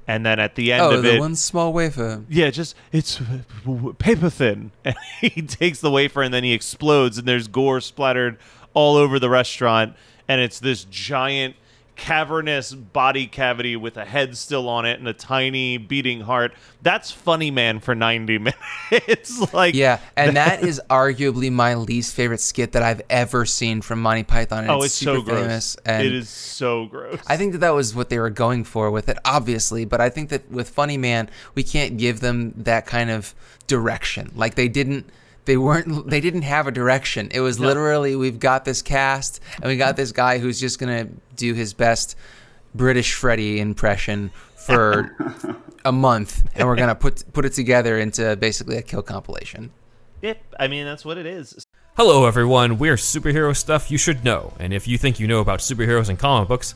and 0.08 0.26
then 0.26 0.40
at 0.40 0.56
the 0.56 0.72
end 0.72 0.84
Oh, 0.84 0.92
of 0.98 1.04
the 1.04 1.16
it, 1.16 1.20
one 1.20 1.36
small 1.36 1.74
wafer. 1.74 2.24
yeah, 2.30 2.50
just 2.50 2.76
it's 2.92 3.20
paper 4.00 4.30
thin, 4.30 4.72
and 4.84 4.96
he 5.22 5.42
takes 5.42 5.80
the 5.82 5.92
wafer 5.92 6.22
and 6.22 6.34
then 6.34 6.44
he 6.44 6.54
explodes, 6.54 7.18
and 7.18 7.28
there's 7.28 7.48
gore 7.48 7.82
splattered 7.82 8.38
all 8.74 8.96
over 8.96 9.20
the 9.20 9.30
restaurant, 9.30 9.96
and 10.28 10.42
it's 10.42 10.60
this 10.60 10.84
giant 10.86 11.56
cavernous 11.96 12.74
body 12.74 13.26
cavity 13.28 13.76
with 13.76 13.98
a 13.98 14.06
head 14.06 14.36
still 14.38 14.68
on 14.68 14.86
it 14.86 15.00
and 15.00 15.08
a 15.08 15.14
tiny 15.14 15.78
beating 15.78 16.22
heart. 16.22 16.54
That's 16.82 17.12
Funny 17.12 17.52
Man 17.52 17.80
for 17.80 17.96
90 17.96 18.38
minutes. 18.92 19.54
like 19.54 19.76
Yeah, 19.76 20.00
and 20.16 20.36
that 20.36 20.64
is 20.64 20.82
arguably 20.90 21.52
my 21.52 21.76
least 21.76 22.14
favorite 22.16 22.42
skit 22.42 22.74
that 22.74 22.84
I've 22.84 23.02
ever 23.10 23.46
seen 23.46 23.82
from 23.82 24.02
Monty 24.02 24.24
Python. 24.24 24.64
And 24.64 24.72
Oh, 24.72 24.78
it's, 24.78 24.86
it's 24.88 24.98
so 24.98 25.22
gross. 25.22 25.78
it 25.86 26.06
is 26.14 26.30
so 26.30 26.86
gross. 26.86 27.20
I 27.28 27.38
think 27.38 27.54
that 27.54 27.60
that 27.60 27.74
was 27.74 27.96
what 27.96 28.10
they 28.10 28.20
were 28.20 28.30
going 28.30 28.64
for 28.64 28.92
with 28.92 29.10
it, 29.10 29.18
obviously. 29.26 29.86
But 29.86 30.02
I 30.02 30.10
think 30.10 30.30
that 30.30 30.52
with 30.52 30.70
Funny 30.70 30.98
Man, 30.98 31.30
we 31.56 31.64
can't 31.64 31.98
give 31.98 32.20
them 32.20 32.54
that 32.58 32.86
kind 32.86 33.10
of 33.10 33.34
direction. 33.68 34.32
Like 34.36 34.56
they 34.56 34.68
didn't. 34.68 35.10
They 35.46 35.58
weren't. 35.58 36.10
They 36.10 36.22
didn't 36.22 36.42
have 36.42 36.68
a 36.68 36.72
direction. 36.72 37.30
It 37.32 37.40
was 37.40 37.60
literally, 37.60 38.16
we've 38.16 38.40
got 38.40 38.66
this 38.66 38.82
cast, 38.82 39.40
and 39.56 39.66
we 39.66 39.78
got 39.78 39.96
this 39.96 40.12
guy 40.12 40.40
who's 40.40 40.60
just 40.60 40.80
gonna 40.80 41.08
do 41.36 41.54
his 41.54 41.74
best 41.74 42.18
British 42.74 43.14
Freddie 43.14 43.60
impression 43.60 44.32
for 44.56 45.16
a 45.86 45.92
month, 45.92 46.44
and 46.56 46.68
we're 46.68 46.76
gonna 46.76 46.96
put 46.96 47.32
put 47.34 47.46
it 47.46 47.54
together 47.54 48.00
into 48.00 48.36
basically 48.36 48.78
a 48.78 48.82
kill 48.82 49.04
compilation. 49.04 49.72
Yep, 50.22 50.56
I 50.60 50.68
mean 50.68 50.86
that's 50.86 51.06
what 51.06 51.18
it 51.18 51.26
is. 51.26 51.66
Hello, 51.96 52.26
everyone. 52.26 52.78
We're 52.78 52.96
superhero 52.96 53.56
stuff 53.56 53.90
you 53.90 53.98
should 53.98 54.26
know. 54.26 54.52
And 54.60 54.74
if 54.74 54.88
you 54.88 54.98
think 54.98 55.20
you 55.20 55.28
know 55.28 55.40
about 55.40 55.60
superheroes 55.60 56.10
and 56.10 56.20
comic 56.20 56.50
books, 56.50 56.76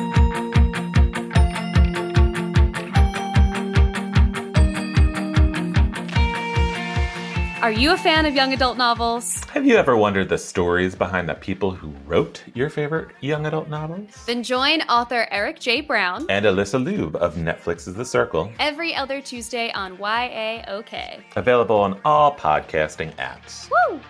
Are 7.71 7.83
you 7.83 7.93
a 7.93 7.97
fan 7.97 8.25
of 8.25 8.35
young 8.35 8.51
adult 8.51 8.77
novels? 8.77 9.45
Have 9.45 9.65
you 9.65 9.77
ever 9.77 9.95
wondered 9.95 10.27
the 10.27 10.37
stories 10.37 10.93
behind 10.93 11.29
the 11.29 11.35
people 11.35 11.71
who 11.71 11.93
wrote 12.05 12.43
your 12.53 12.69
favorite 12.69 13.15
young 13.21 13.45
adult 13.45 13.69
novels? 13.69 14.09
Then 14.25 14.43
join 14.43 14.81
author 14.89 15.25
Eric 15.31 15.61
J. 15.61 15.79
Brown 15.79 16.25
And 16.27 16.43
Alyssa 16.45 16.83
Lube 16.83 17.15
of 17.15 17.35
Netflix's 17.35 17.93
The 17.93 18.03
Circle, 18.03 18.51
every 18.59 18.93
other 18.93 19.21
Tuesday 19.21 19.71
on 19.71 19.97
YAOK. 19.97 21.23
available 21.37 21.77
on 21.77 21.97
all 22.03 22.35
podcasting 22.35 23.15
apps. 23.15 23.69
Woo! 23.89 24.01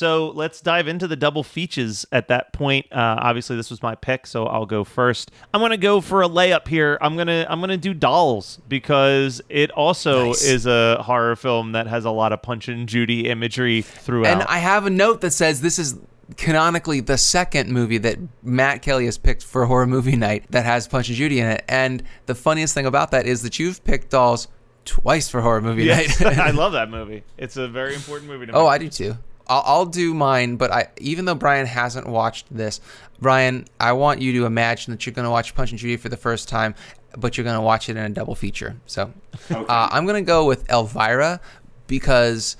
So 0.00 0.30
let's 0.30 0.62
dive 0.62 0.88
into 0.88 1.06
the 1.06 1.14
double 1.14 1.42
features 1.42 2.06
at 2.10 2.28
that 2.28 2.54
point. 2.54 2.86
Uh, 2.90 3.18
obviously, 3.20 3.54
this 3.56 3.68
was 3.68 3.82
my 3.82 3.94
pick, 3.94 4.26
so 4.26 4.46
I'll 4.46 4.64
go 4.64 4.82
first. 4.82 5.30
I'm 5.52 5.60
gonna 5.60 5.76
go 5.76 6.00
for 6.00 6.22
a 6.22 6.26
layup 6.26 6.66
here. 6.66 6.96
I'm 7.02 7.18
gonna 7.18 7.46
I'm 7.50 7.60
gonna 7.60 7.76
do 7.76 7.92
Dolls 7.92 8.60
because 8.66 9.42
it 9.50 9.70
also 9.72 10.28
Nice. 10.28 10.42
is 10.42 10.64
a 10.64 11.02
horror 11.02 11.36
film 11.36 11.72
that 11.72 11.86
has 11.86 12.06
a 12.06 12.10
lot 12.10 12.32
of 12.32 12.40
Punch 12.40 12.66
and 12.68 12.88
Judy 12.88 13.28
imagery 13.28 13.82
throughout. 13.82 14.32
And 14.32 14.42
I 14.44 14.56
have 14.60 14.86
a 14.86 14.90
note 14.90 15.20
that 15.20 15.32
says 15.32 15.60
this 15.60 15.78
is 15.78 15.98
canonically 16.38 17.00
the 17.00 17.18
second 17.18 17.70
movie 17.70 17.98
that 17.98 18.16
Matt 18.42 18.80
Kelly 18.80 19.04
has 19.04 19.18
picked 19.18 19.44
for 19.44 19.66
horror 19.66 19.86
movie 19.86 20.16
night 20.16 20.46
that 20.48 20.64
has 20.64 20.88
Punch 20.88 21.08
and 21.08 21.16
Judy 21.18 21.40
in 21.40 21.46
it. 21.46 21.62
And 21.68 22.02
the 22.24 22.34
funniest 22.34 22.72
thing 22.72 22.86
about 22.86 23.10
that 23.10 23.26
is 23.26 23.42
that 23.42 23.58
you've 23.58 23.84
picked 23.84 24.08
dolls 24.08 24.48
twice 24.86 25.28
for 25.28 25.42
horror 25.42 25.60
movie 25.60 25.84
yes, 25.84 26.22
night. 26.22 26.38
I 26.38 26.52
love 26.52 26.72
that 26.78 26.88
movie. 26.88 27.22
It's 27.36 27.58
a 27.58 27.68
very 27.68 27.94
important 27.94 28.30
movie 28.30 28.46
to 28.46 28.52
me. 28.52 28.58
oh, 28.58 28.66
I 28.66 28.78
do 28.78 28.88
too. 28.88 29.18
I'll, 29.50 29.62
I'll 29.66 29.86
do 29.86 30.14
mine, 30.14 30.56
but 30.56 30.72
I 30.72 30.88
even 30.98 31.24
though 31.26 31.34
Brian 31.34 31.66
hasn't 31.66 32.06
watched 32.06 32.46
this, 32.50 32.80
Brian, 33.20 33.66
I 33.78 33.92
want 33.92 34.22
you 34.22 34.32
to 34.34 34.46
imagine 34.46 34.92
that 34.92 35.04
you're 35.04 35.12
going 35.12 35.24
to 35.24 35.30
watch 35.30 35.54
Punch 35.54 35.72
and 35.72 35.78
Judy 35.78 35.96
for 35.96 36.08
the 36.08 36.16
first 36.16 36.48
time, 36.48 36.74
but 37.18 37.36
you're 37.36 37.44
going 37.44 37.56
to 37.56 37.60
watch 37.60 37.88
it 37.88 37.96
in 37.96 38.04
a 38.04 38.08
double 38.08 38.34
feature. 38.34 38.76
So 38.86 39.12
uh, 39.50 39.64
I'm 39.68 40.06
going 40.06 40.22
to 40.24 40.26
go 40.26 40.46
with 40.46 40.70
Elvira 40.70 41.40
because 41.88 42.56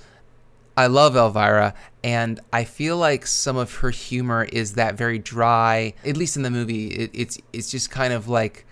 I 0.77 0.89
love 0.89 1.17
Elvira, 1.17 1.75
and 2.03 2.41
I 2.53 2.65
feel 2.65 2.97
like 2.97 3.27
some 3.27 3.57
of 3.57 3.77
her 3.77 3.91
humor 3.91 4.45
is 4.45 4.75
that 4.75 4.97
very 4.97 5.19
dry. 5.19 5.95
At 6.05 6.17
least 6.17 6.37
in 6.37 6.43
the 6.43 6.51
movie, 6.51 6.89
it, 6.89 7.11
it's 7.15 7.39
it's 7.53 7.71
just 7.71 7.91
kind 7.91 8.13
of 8.13 8.29
like 8.29 8.67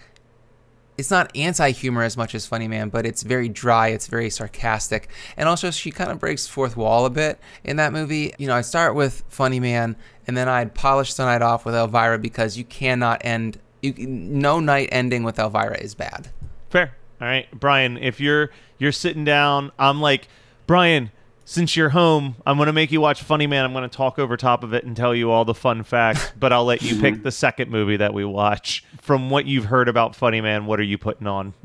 it's 0.98 1.12
not 1.12 1.34
anti-humor 1.36 2.02
as 2.02 2.16
much 2.16 2.34
as 2.34 2.44
Funny 2.44 2.66
Man, 2.66 2.88
but 2.88 3.06
it's 3.06 3.22
very 3.22 3.48
dry. 3.48 3.88
It's 3.88 4.08
very 4.08 4.28
sarcastic, 4.28 5.08
and 5.36 5.48
also 5.48 5.70
she 5.70 5.92
kind 5.92 6.10
of 6.10 6.18
breaks 6.18 6.48
fourth 6.48 6.76
wall 6.76 7.06
a 7.06 7.10
bit 7.10 7.38
in 7.62 7.76
that 7.76 7.92
movie. 7.92 8.34
You 8.36 8.48
know, 8.48 8.54
I 8.54 8.62
start 8.62 8.96
with 8.96 9.22
Funny 9.28 9.60
Man, 9.60 9.96
and 10.26 10.36
then 10.36 10.48
I'd 10.48 10.74
polish 10.74 11.14
the 11.14 11.24
night 11.24 11.40
off 11.40 11.64
with 11.64 11.76
Elvira 11.76 12.18
because 12.18 12.58
you 12.58 12.64
cannot 12.64 13.22
end. 13.24 13.58
You, 13.80 13.94
no 13.96 14.58
night 14.58 14.88
ending 14.90 15.22
with 15.22 15.38
Elvira 15.38 15.78
is 15.78 15.94
bad. 15.94 16.28
Fair. 16.68 16.96
All 17.20 17.28
right, 17.28 17.48
Brian. 17.52 17.96
If 17.96 18.20
you're 18.20 18.50
you're 18.78 18.92
sitting 18.92 19.24
down, 19.24 19.70
I'm 19.78 20.00
like, 20.00 20.26
Brian. 20.66 21.12
Since 21.48 21.78
you're 21.78 21.88
home, 21.88 22.36
I'm 22.44 22.58
gonna 22.58 22.74
make 22.74 22.92
you 22.92 23.00
watch 23.00 23.22
Funny 23.22 23.46
Man. 23.46 23.64
I'm 23.64 23.72
gonna 23.72 23.88
talk 23.88 24.18
over 24.18 24.36
top 24.36 24.62
of 24.62 24.74
it 24.74 24.84
and 24.84 24.94
tell 24.94 25.14
you 25.14 25.30
all 25.30 25.46
the 25.46 25.54
fun 25.54 25.82
facts, 25.82 26.30
but 26.38 26.52
I'll 26.52 26.66
let 26.66 26.82
you 26.82 27.00
pick 27.00 27.22
the 27.22 27.30
second 27.30 27.70
movie 27.70 27.96
that 27.96 28.12
we 28.12 28.22
watch. 28.22 28.84
From 29.00 29.30
what 29.30 29.46
you've 29.46 29.64
heard 29.64 29.88
about 29.88 30.14
Funny 30.14 30.42
Man, 30.42 30.66
what 30.66 30.78
are 30.78 30.82
you 30.84 30.98
putting 30.98 31.26
on? 31.26 31.54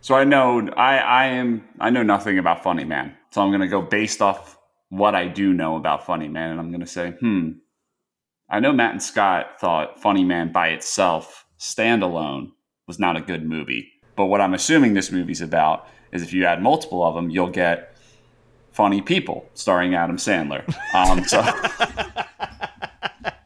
So 0.00 0.14
I 0.14 0.22
know 0.22 0.68
I, 0.76 0.98
I 0.98 1.26
am 1.26 1.64
I 1.80 1.90
know 1.90 2.04
nothing 2.04 2.38
about 2.38 2.62
Funny 2.62 2.84
Man. 2.84 3.16
So 3.30 3.42
I'm 3.42 3.50
gonna 3.50 3.66
go 3.66 3.82
based 3.82 4.22
off 4.22 4.56
what 4.90 5.16
I 5.16 5.26
do 5.26 5.52
know 5.52 5.74
about 5.74 6.06
Funny 6.06 6.28
Man, 6.28 6.52
and 6.52 6.60
I'm 6.60 6.70
gonna 6.70 6.86
say, 6.86 7.10
hmm. 7.18 7.54
I 8.48 8.60
know 8.60 8.72
Matt 8.72 8.92
and 8.92 9.02
Scott 9.02 9.58
thought 9.58 10.00
Funny 10.00 10.22
Man 10.22 10.52
by 10.52 10.68
itself, 10.68 11.46
standalone, 11.58 12.52
was 12.86 13.00
not 13.00 13.16
a 13.16 13.20
good 13.20 13.44
movie. 13.44 13.90
But 14.14 14.26
what 14.26 14.40
I'm 14.40 14.54
assuming 14.54 14.94
this 14.94 15.10
movie's 15.10 15.40
about 15.40 15.88
is 16.12 16.22
if 16.22 16.32
you 16.32 16.44
add 16.44 16.62
multiple 16.62 17.04
of 17.04 17.16
them, 17.16 17.28
you'll 17.28 17.50
get 17.50 17.95
funny 18.76 19.00
people 19.00 19.48
starring 19.54 19.94
Adam 19.94 20.18
Sandler. 20.18 20.62
Um, 20.94 21.24
so, 21.24 21.40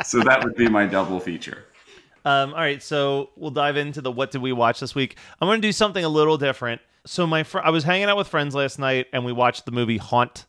so 0.04 0.20
that 0.24 0.42
would 0.44 0.56
be 0.56 0.68
my 0.68 0.86
double 0.86 1.20
feature. 1.20 1.64
Um, 2.24 2.50
all 2.52 2.60
right, 2.60 2.82
so 2.82 3.30
we'll 3.36 3.50
dive 3.52 3.76
into 3.76 4.00
the 4.02 4.10
what 4.10 4.30
did 4.30 4.42
we 4.42 4.52
watch 4.52 4.80
this 4.80 4.94
week. 4.94 5.16
I'm 5.40 5.48
going 5.48 5.60
to 5.62 5.66
do 5.66 5.72
something 5.72 6.04
a 6.04 6.08
little 6.08 6.36
different. 6.36 6.80
So 7.06 7.26
my 7.26 7.44
fr- 7.44 7.60
I 7.60 7.70
was 7.70 7.84
hanging 7.84 8.08
out 8.08 8.16
with 8.18 8.28
friends 8.28 8.54
last 8.54 8.78
night 8.78 9.06
and 9.12 9.24
we 9.24 9.32
watched 9.32 9.64
the 9.64 9.70
movie 9.72 9.96
Haunt, 9.96 10.44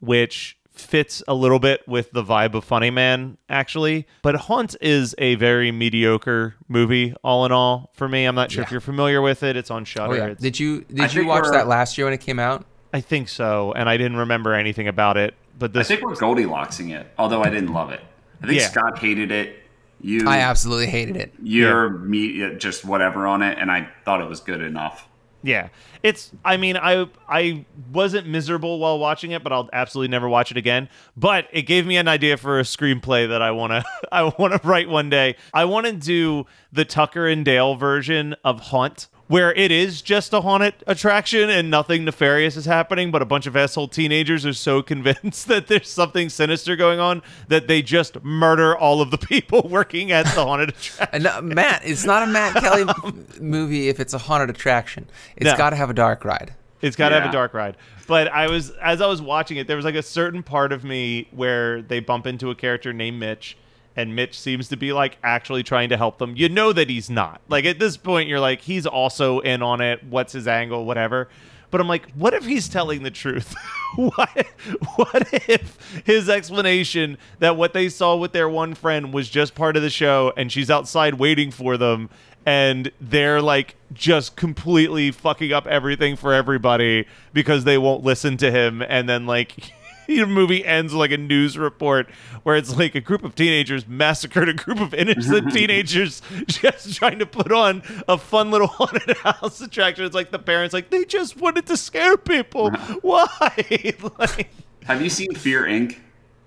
which 0.00 0.58
fits 0.72 1.22
a 1.26 1.32
little 1.32 1.58
bit 1.58 1.80
with 1.88 2.10
the 2.12 2.22
vibe 2.22 2.52
of 2.52 2.64
Funny 2.64 2.90
Man 2.90 3.38
actually. 3.48 4.06
But 4.20 4.34
Haunt 4.34 4.76
is 4.82 5.14
a 5.16 5.36
very 5.36 5.72
mediocre 5.72 6.56
movie 6.68 7.14
all 7.24 7.46
in 7.46 7.52
all 7.52 7.90
for 7.94 8.06
me. 8.08 8.26
I'm 8.26 8.34
not 8.34 8.50
sure 8.52 8.62
if 8.62 8.70
you're 8.70 8.82
familiar 8.82 9.22
with 9.22 9.42
it. 9.42 9.56
It's 9.56 9.70
on 9.70 9.86
Shudder. 9.86 10.12
Oh 10.12 10.16
yeah. 10.16 10.24
It's- 10.24 10.42
Did 10.42 10.58
you 10.60 10.84
I 11.00 11.06
did 11.06 11.14
you 11.14 11.26
watch 11.26 11.46
that 11.50 11.66
last 11.66 11.96
year 11.96 12.06
when 12.06 12.12
it 12.12 12.20
came 12.20 12.38
out? 12.38 12.66
I 12.96 13.00
think 13.02 13.28
so, 13.28 13.74
and 13.74 13.90
I 13.90 13.98
didn't 13.98 14.16
remember 14.16 14.54
anything 14.54 14.88
about 14.88 15.18
it. 15.18 15.34
But 15.58 15.76
I 15.76 15.82
think 15.82 16.00
we're 16.00 16.14
Goldilocksing 16.14 16.98
it, 16.98 17.06
although 17.18 17.42
I 17.42 17.50
didn't 17.50 17.74
love 17.74 17.90
it. 17.90 18.00
I 18.42 18.46
think 18.46 18.58
Yeah. 18.58 18.68
Scott 18.68 18.98
hated 18.98 19.30
it. 19.30 19.58
You, 20.00 20.26
I 20.26 20.38
absolutely 20.38 20.86
hated 20.86 21.16
it. 21.18 21.34
you're 21.42 21.90
me, 21.90 22.54
just 22.56 22.86
whatever 22.86 23.26
on 23.26 23.42
it, 23.42 23.58
and 23.58 23.70
I 23.70 23.88
thought 24.06 24.22
it 24.22 24.28
was 24.30 24.40
good 24.40 24.62
enough. 24.62 25.06
Yeah. 25.42 25.68
It's 26.02 26.32
I 26.42 26.56
mean, 26.56 26.78
I 26.78 27.06
I 27.28 27.66
wasn't 27.92 28.26
miserable 28.26 28.78
while 28.78 28.98
watching 28.98 29.32
it, 29.32 29.42
but 29.42 29.52
I'll 29.52 29.68
absolutely 29.74 30.08
never 30.08 30.26
watch 30.28 30.50
it 30.50 30.56
again. 30.56 30.88
But 31.18 31.48
it 31.52 31.62
gave 31.62 31.86
me 31.86 31.98
an 31.98 32.08
idea 32.08 32.38
for 32.38 32.58
a 32.58 32.62
screenplay 32.62 33.28
that 33.28 33.42
I 33.42 33.50
want 33.50 33.72
to 33.72 33.84
I 34.12 34.22
want 34.38 34.54
to 34.54 34.66
write 34.66 34.88
one 34.88 35.10
day. 35.10 35.36
I 35.52 35.66
want 35.66 35.84
to 35.86 35.92
do 35.92 36.46
the 36.72 36.86
Tucker 36.86 37.26
and 37.26 37.44
Dale 37.44 37.74
version 37.74 38.34
of 38.42 38.60
Haunt 38.60 39.08
where 39.28 39.52
it 39.54 39.72
is 39.72 40.02
just 40.02 40.32
a 40.32 40.40
haunted 40.40 40.74
attraction 40.86 41.50
and 41.50 41.70
nothing 41.70 42.04
nefarious 42.04 42.56
is 42.56 42.64
happening, 42.64 43.10
but 43.10 43.20
a 43.22 43.24
bunch 43.24 43.46
of 43.46 43.56
asshole 43.56 43.88
teenagers 43.88 44.46
are 44.46 44.52
so 44.52 44.82
convinced 44.92 45.48
that 45.48 45.66
there's 45.66 45.88
something 45.88 46.28
sinister 46.28 46.76
going 46.76 47.00
on 47.00 47.22
that 47.48 47.66
they 47.66 47.82
just 47.82 48.22
murder 48.22 48.76
all 48.76 49.00
of 49.00 49.10
the 49.10 49.18
people 49.18 49.62
working 49.70 50.12
at 50.12 50.24
the 50.34 50.44
haunted 50.44 50.68
attraction. 50.70 51.08
And 51.12 51.26
uh, 51.26 51.42
Matt, 51.42 51.82
it's 51.84 52.04
not 52.04 52.22
a 52.22 52.26
Matt 52.26 52.54
Kelly 52.62 52.82
m- 53.04 53.26
movie 53.40 53.88
if 53.88 53.98
it's 54.00 54.14
a 54.14 54.18
haunted 54.18 54.50
attraction. 54.50 55.08
It's 55.36 55.50
No. 55.50 55.56
got 55.56 55.70
to 55.70 55.76
have 55.76 55.90
a 55.90 55.94
dark 55.94 56.24
ride. 56.24 56.54
It's 56.82 56.94
got 56.94 57.08
to 57.08 57.18
have 57.20 57.28
a 57.28 57.32
dark 57.32 57.52
ride. 57.54 57.76
But 58.06 58.28
I 58.28 58.48
was 58.48 58.70
as 58.82 59.00
I 59.00 59.06
was 59.06 59.20
watching 59.20 59.56
it, 59.56 59.66
there 59.66 59.74
was 59.76 59.84
like 59.84 59.94
a 59.96 60.02
certain 60.02 60.42
part 60.44 60.72
of 60.72 60.84
me 60.84 61.26
where 61.32 61.82
they 61.82 61.98
bump 61.98 62.26
into 62.26 62.50
a 62.50 62.54
character 62.54 62.92
named 62.92 63.18
Mitch, 63.18 63.56
and 63.96 64.14
Mitch 64.14 64.38
seems 64.38 64.68
to 64.68 64.76
be 64.76 64.92
like 64.92 65.16
actually 65.22 65.62
trying 65.62 65.88
to 65.88 65.96
help 65.96 66.18
them. 66.18 66.34
You 66.36 66.48
know 66.48 66.72
that 66.72 66.88
he's 66.88 67.10
not. 67.10 67.40
Like 67.48 67.64
at 67.64 67.78
this 67.78 67.96
point, 67.96 68.28
you're 68.28 68.40
like 68.40 68.60
he's 68.60 68.86
also 68.86 69.40
in 69.40 69.62
on 69.62 69.80
it. 69.80 70.04
What's 70.04 70.32
his 70.32 70.46
angle? 70.46 70.84
Whatever. 70.84 71.28
But 71.70 71.80
I'm 71.80 71.88
like, 71.88 72.10
what 72.12 72.32
if 72.32 72.44
he's 72.44 72.68
telling 72.68 73.02
the 73.02 73.10
truth? 73.10 73.54
what, 73.96 74.46
what 74.94 75.28
if 75.32 76.02
his 76.04 76.28
explanation 76.28 77.18
that 77.40 77.56
what 77.56 77.72
they 77.72 77.88
saw 77.88 78.16
with 78.16 78.32
their 78.32 78.48
one 78.48 78.74
friend 78.74 79.12
was 79.12 79.28
just 79.28 79.54
part 79.54 79.76
of 79.76 79.82
the 79.82 79.90
show 79.90 80.32
and 80.36 80.52
she's 80.52 80.70
outside 80.70 81.14
waiting 81.14 81.50
for 81.50 81.76
them 81.76 82.08
and 82.44 82.92
they're 83.00 83.42
like 83.42 83.74
just 83.92 84.36
completely 84.36 85.10
fucking 85.10 85.52
up 85.52 85.66
everything 85.66 86.14
for 86.14 86.32
everybody 86.32 87.06
because 87.32 87.64
they 87.64 87.76
won't 87.76 88.04
listen 88.04 88.36
to 88.36 88.50
him 88.50 88.82
and 88.82 89.08
then 89.08 89.26
like 89.26 89.72
the 90.16 90.26
movie 90.26 90.64
ends 90.64 90.92
like 90.94 91.10
a 91.10 91.16
news 91.16 91.56
report 91.58 92.08
where 92.42 92.56
it's 92.56 92.76
like 92.76 92.94
a 92.94 93.00
group 93.00 93.24
of 93.24 93.34
teenagers 93.34 93.86
massacred 93.86 94.48
a 94.48 94.54
group 94.54 94.80
of 94.80 94.92
innocent 94.94 95.52
teenagers 95.54 96.22
just 96.46 96.94
trying 96.94 97.18
to 97.18 97.26
put 97.26 97.52
on 97.52 97.82
a 98.08 98.16
fun 98.18 98.50
little 98.50 98.66
haunted 98.78 99.16
house 99.18 99.60
attraction 99.60 100.04
it's 100.04 100.14
like 100.14 100.30
the 100.30 100.38
parents 100.38 100.72
like 100.72 100.90
they 100.90 101.04
just 101.04 101.36
wanted 101.36 101.66
to 101.66 101.76
scare 101.76 102.16
people 102.16 102.70
why 103.02 103.94
like 104.18 104.50
Have 104.84 105.02
you 105.02 105.10
seen 105.10 105.34
Fear 105.34 105.64
Inc? 105.64 105.98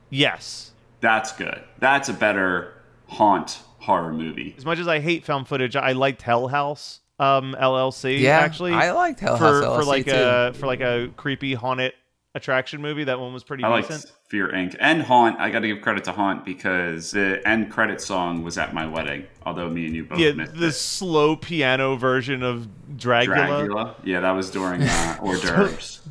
yes 0.09 0.71
That's 1.01 1.31
good. 1.33 1.61
That's 1.79 2.09
a 2.09 2.13
better 2.13 2.73
haunt 3.07 3.59
horror 3.79 4.13
movie. 4.13 4.53
as 4.57 4.65
much 4.65 4.77
as 4.77 4.87
i 4.87 4.99
hate 4.99 5.23
found 5.25 5.47
footage 5.47 5.75
i 5.75 5.93
liked 5.93 6.21
hell 6.21 6.47
house 6.49 6.99
um 7.17 7.55
llc 7.59 8.19
Yeah, 8.19 8.37
actually 8.39 8.73
I 8.73 8.91
liked 8.91 9.19
Hell 9.19 9.37
for, 9.37 9.43
House 9.45 9.63
for 9.63 9.81
LLC 9.83 9.85
like 9.87 10.05
too. 10.05 10.11
a 10.15 10.53
for 10.53 10.67
like 10.67 10.81
a 10.81 11.09
creepy 11.17 11.53
haunted 11.53 11.93
attraction 12.39 12.81
movie 12.81 13.03
that 13.03 13.19
one 13.19 13.33
was 13.33 13.43
pretty 13.43 13.63
I 13.63 13.67
liked 13.67 13.91
Fear 14.29 14.49
Inc. 14.49 14.75
and 14.79 15.01
Haunt. 15.01 15.39
I 15.39 15.49
got 15.49 15.59
to 15.59 15.67
give 15.67 15.81
credit 15.81 16.03
to 16.05 16.11
Haunt 16.11 16.45
because 16.45 17.11
the 17.11 17.41
end 17.47 17.71
credit 17.71 17.99
song 17.99 18.43
was 18.43 18.57
at 18.57 18.73
my 18.73 18.85
wedding. 18.87 19.25
Although 19.45 19.69
me 19.69 19.85
and 19.85 19.95
you 19.95 20.03
both 20.05 20.19
yeah 20.19 20.31
missed 20.33 20.55
the 20.55 20.67
it. 20.67 20.71
slow 20.73 21.35
piano 21.35 21.95
version 21.95 22.43
of 22.43 22.67
dragula, 22.95 23.25
Dracula. 23.65 23.95
Yeah, 24.03 24.19
that 24.21 24.31
was 24.31 24.49
during 24.51 24.83
uh, 24.83 25.17
hors 25.21 25.41
d'oeuvres. 25.41 26.01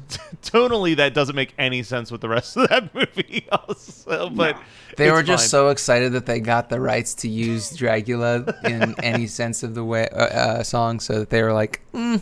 tonally 0.42 0.96
that 0.96 1.12
doesn't 1.14 1.36
make 1.36 1.52
any 1.58 1.82
sense 1.82 2.10
with 2.10 2.20
the 2.22 2.28
rest 2.28 2.56
of 2.56 2.68
that 2.70 2.94
movie 3.16 3.46
also 3.52 4.30
but 4.30 4.56
No. 4.56 4.62
They 4.96 5.10
were 5.12 5.22
just 5.22 5.44
fine. 5.44 5.48
so 5.50 5.68
excited 5.68 6.12
that 6.12 6.26
they 6.26 6.40
got 6.40 6.70
the 6.70 6.80
rights 6.80 7.14
to 7.16 7.28
use 7.28 7.70
Dracula 7.76 8.52
in 8.64 8.96
any 9.02 9.28
sense 9.28 9.62
of 9.62 9.74
the 9.76 9.84
way 9.84 10.08
uh, 10.08 10.16
uh, 10.24 10.62
song, 10.64 10.98
so 10.98 11.20
that 11.20 11.30
they 11.30 11.40
were 11.44 11.52
like, 11.52 11.80
mm, 11.94 12.20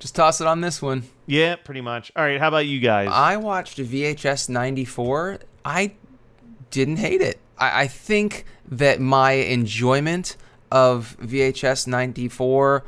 just 0.00 0.16
toss 0.16 0.40
it 0.40 0.46
on 0.48 0.60
this 0.60 0.82
one. 0.82 1.04
yeah 1.26 1.54
pretty 1.54 1.80
much 1.80 2.10
all 2.16 2.24
right 2.24 2.40
how 2.40 2.48
about 2.48 2.66
you 2.66 2.80
guys 2.80 3.08
I 3.12 3.36
watched 3.36 3.78
VHS 3.78 4.48
94. 4.48 5.38
I 5.64 5.92
didn't 6.70 6.96
hate 6.96 7.20
it. 7.20 7.38
I, 7.58 7.82
I 7.82 7.86
think 7.86 8.44
that 8.68 9.00
my 9.00 9.32
enjoyment 9.32 10.36
of 10.72 11.16
VHS 11.20 11.86
94 11.86 12.82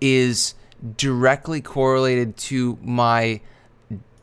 is 0.00 0.54
directly 0.96 1.60
correlated 1.60 2.36
to 2.36 2.78
my 2.82 3.40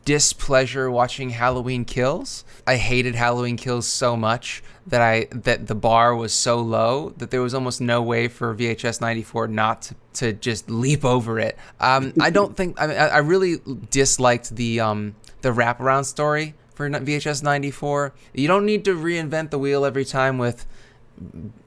displeasure 0.04 0.90
watching 0.90 1.30
Halloween 1.30 1.84
Kills. 1.84 2.44
I 2.66 2.76
hated 2.76 3.14
Halloween 3.14 3.56
Kills 3.56 3.86
so 3.86 4.16
much 4.16 4.62
that 4.86 5.00
I 5.00 5.28
that 5.30 5.66
the 5.68 5.74
bar 5.74 6.14
was 6.14 6.32
so 6.32 6.60
low 6.60 7.10
that 7.18 7.30
there 7.30 7.40
was 7.40 7.54
almost 7.54 7.80
no 7.80 8.02
way 8.02 8.28
for 8.28 8.54
VHS 8.54 9.00
94 9.00 9.48
not 9.48 9.82
to, 9.82 9.94
to 10.14 10.32
just 10.32 10.68
leap 10.68 11.04
over 11.04 11.38
it. 11.38 11.56
Um, 11.80 12.12
I 12.20 12.30
don't 12.30 12.56
think 12.56 12.80
I, 12.80 12.86
mean, 12.86 12.96
I 12.96 13.18
really 13.18 13.58
disliked 13.90 14.56
the 14.56 14.80
um, 14.80 15.14
the 15.42 15.50
wraparound 15.50 16.06
story 16.06 16.54
for 16.74 16.88
VHS 16.88 17.42
94. 17.42 18.12
You 18.34 18.48
don't 18.48 18.66
need 18.66 18.84
to 18.86 18.94
reinvent 18.94 19.50
the 19.50 19.58
wheel 19.58 19.84
every 19.84 20.04
time 20.04 20.38
with 20.38 20.66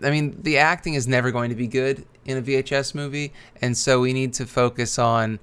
I 0.03 0.09
mean, 0.09 0.41
the 0.41 0.57
acting 0.57 0.95
is 0.95 1.07
never 1.07 1.31
going 1.31 1.49
to 1.49 1.55
be 1.55 1.67
good 1.67 2.05
in 2.25 2.37
a 2.37 2.41
VHS 2.41 2.95
movie, 2.95 3.31
and 3.61 3.77
so 3.77 4.01
we 4.01 4.11
need 4.11 4.33
to 4.33 4.45
focus 4.45 4.99
on 4.99 5.39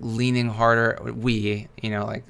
leaning 0.00 0.48
harder. 0.48 0.98
We, 1.02 1.68
you 1.80 1.90
know, 1.90 2.04
like 2.04 2.24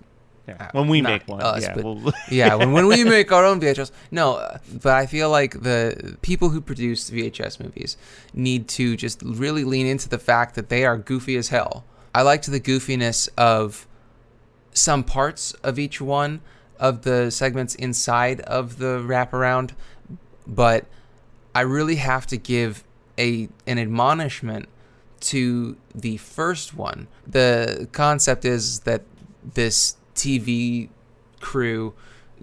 Yeah, 0.48 0.70
when 0.72 0.88
we 0.88 1.00
not 1.00 1.10
make 1.12 1.28
one 1.28 1.42
us, 1.42 1.62
yeah 1.62 1.74
we'll- 1.76 2.12
yeah, 2.30 2.54
when, 2.54 2.72
when 2.72 2.86
we 2.86 3.04
make 3.04 3.30
our 3.32 3.44
own 3.44 3.60
VHS. 3.60 3.90
No, 4.10 4.36
uh, 4.36 4.58
but 4.82 4.94
I 4.94 5.06
feel 5.06 5.30
like 5.30 5.60
the 5.62 6.16
people 6.22 6.48
who 6.50 6.60
produce 6.60 7.10
VHS 7.10 7.60
movies 7.62 7.96
need 8.32 8.66
to 8.68 8.96
just 8.96 9.22
really 9.22 9.64
lean 9.64 9.86
into 9.86 10.08
the 10.08 10.18
fact 10.18 10.54
that 10.54 10.68
they 10.68 10.84
are 10.84 10.96
goofy 10.96 11.36
as 11.36 11.48
hell. 11.48 11.84
I 12.14 12.22
liked 12.22 12.46
the 12.50 12.60
goofiness 12.60 13.28
of 13.36 13.86
some 14.72 15.04
parts 15.04 15.52
of 15.62 15.78
each 15.78 16.00
one 16.00 16.40
of 16.78 17.02
the 17.02 17.30
segments 17.30 17.74
inside 17.74 18.40
of 18.42 18.78
the 18.78 18.98
wraparound, 19.06 19.72
but 20.46 20.86
I 21.54 21.60
really 21.62 21.96
have 21.96 22.26
to 22.28 22.36
give 22.36 22.84
a 23.18 23.48
an 23.66 23.78
admonishment 23.78 24.68
to 25.20 25.76
the 25.94 26.16
first 26.18 26.74
one. 26.74 27.08
The 27.26 27.88
concept 27.92 28.44
is 28.44 28.80
that 28.80 29.02
this 29.54 29.96
TV 30.18 30.88
crew 31.40 31.94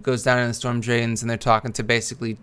goes 0.02 0.22
down 0.22 0.38
in 0.38 0.48
the 0.48 0.54
storm 0.54 0.80
drains 0.80 1.22
and 1.22 1.30
they're 1.30 1.36
talking 1.36 1.72
to 1.74 1.82
basically, 1.82 2.38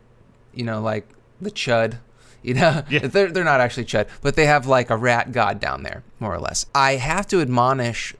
you 0.54 0.64
know, 0.64 0.82
like 0.82 1.08
the 1.42 1.52
chud. 1.52 1.98
You 2.46 2.56
know, 2.56 2.84
Yeah. 2.90 3.00
they're, 3.08 3.32
they're 3.32 3.46
not 3.46 3.62
actually 3.62 3.86
chud, 3.86 4.10
but 4.22 4.36
they 4.36 4.48
have 4.48 4.68
like 4.68 4.90
a 4.90 4.98
rat 4.98 5.32
god 5.32 5.62
down 5.62 5.84
there, 5.84 6.04
more 6.20 6.36
or 6.36 6.40
less. 6.40 6.66
I 6.76 6.98
have 6.98 7.26
to 7.28 7.40
admonish 7.40 8.14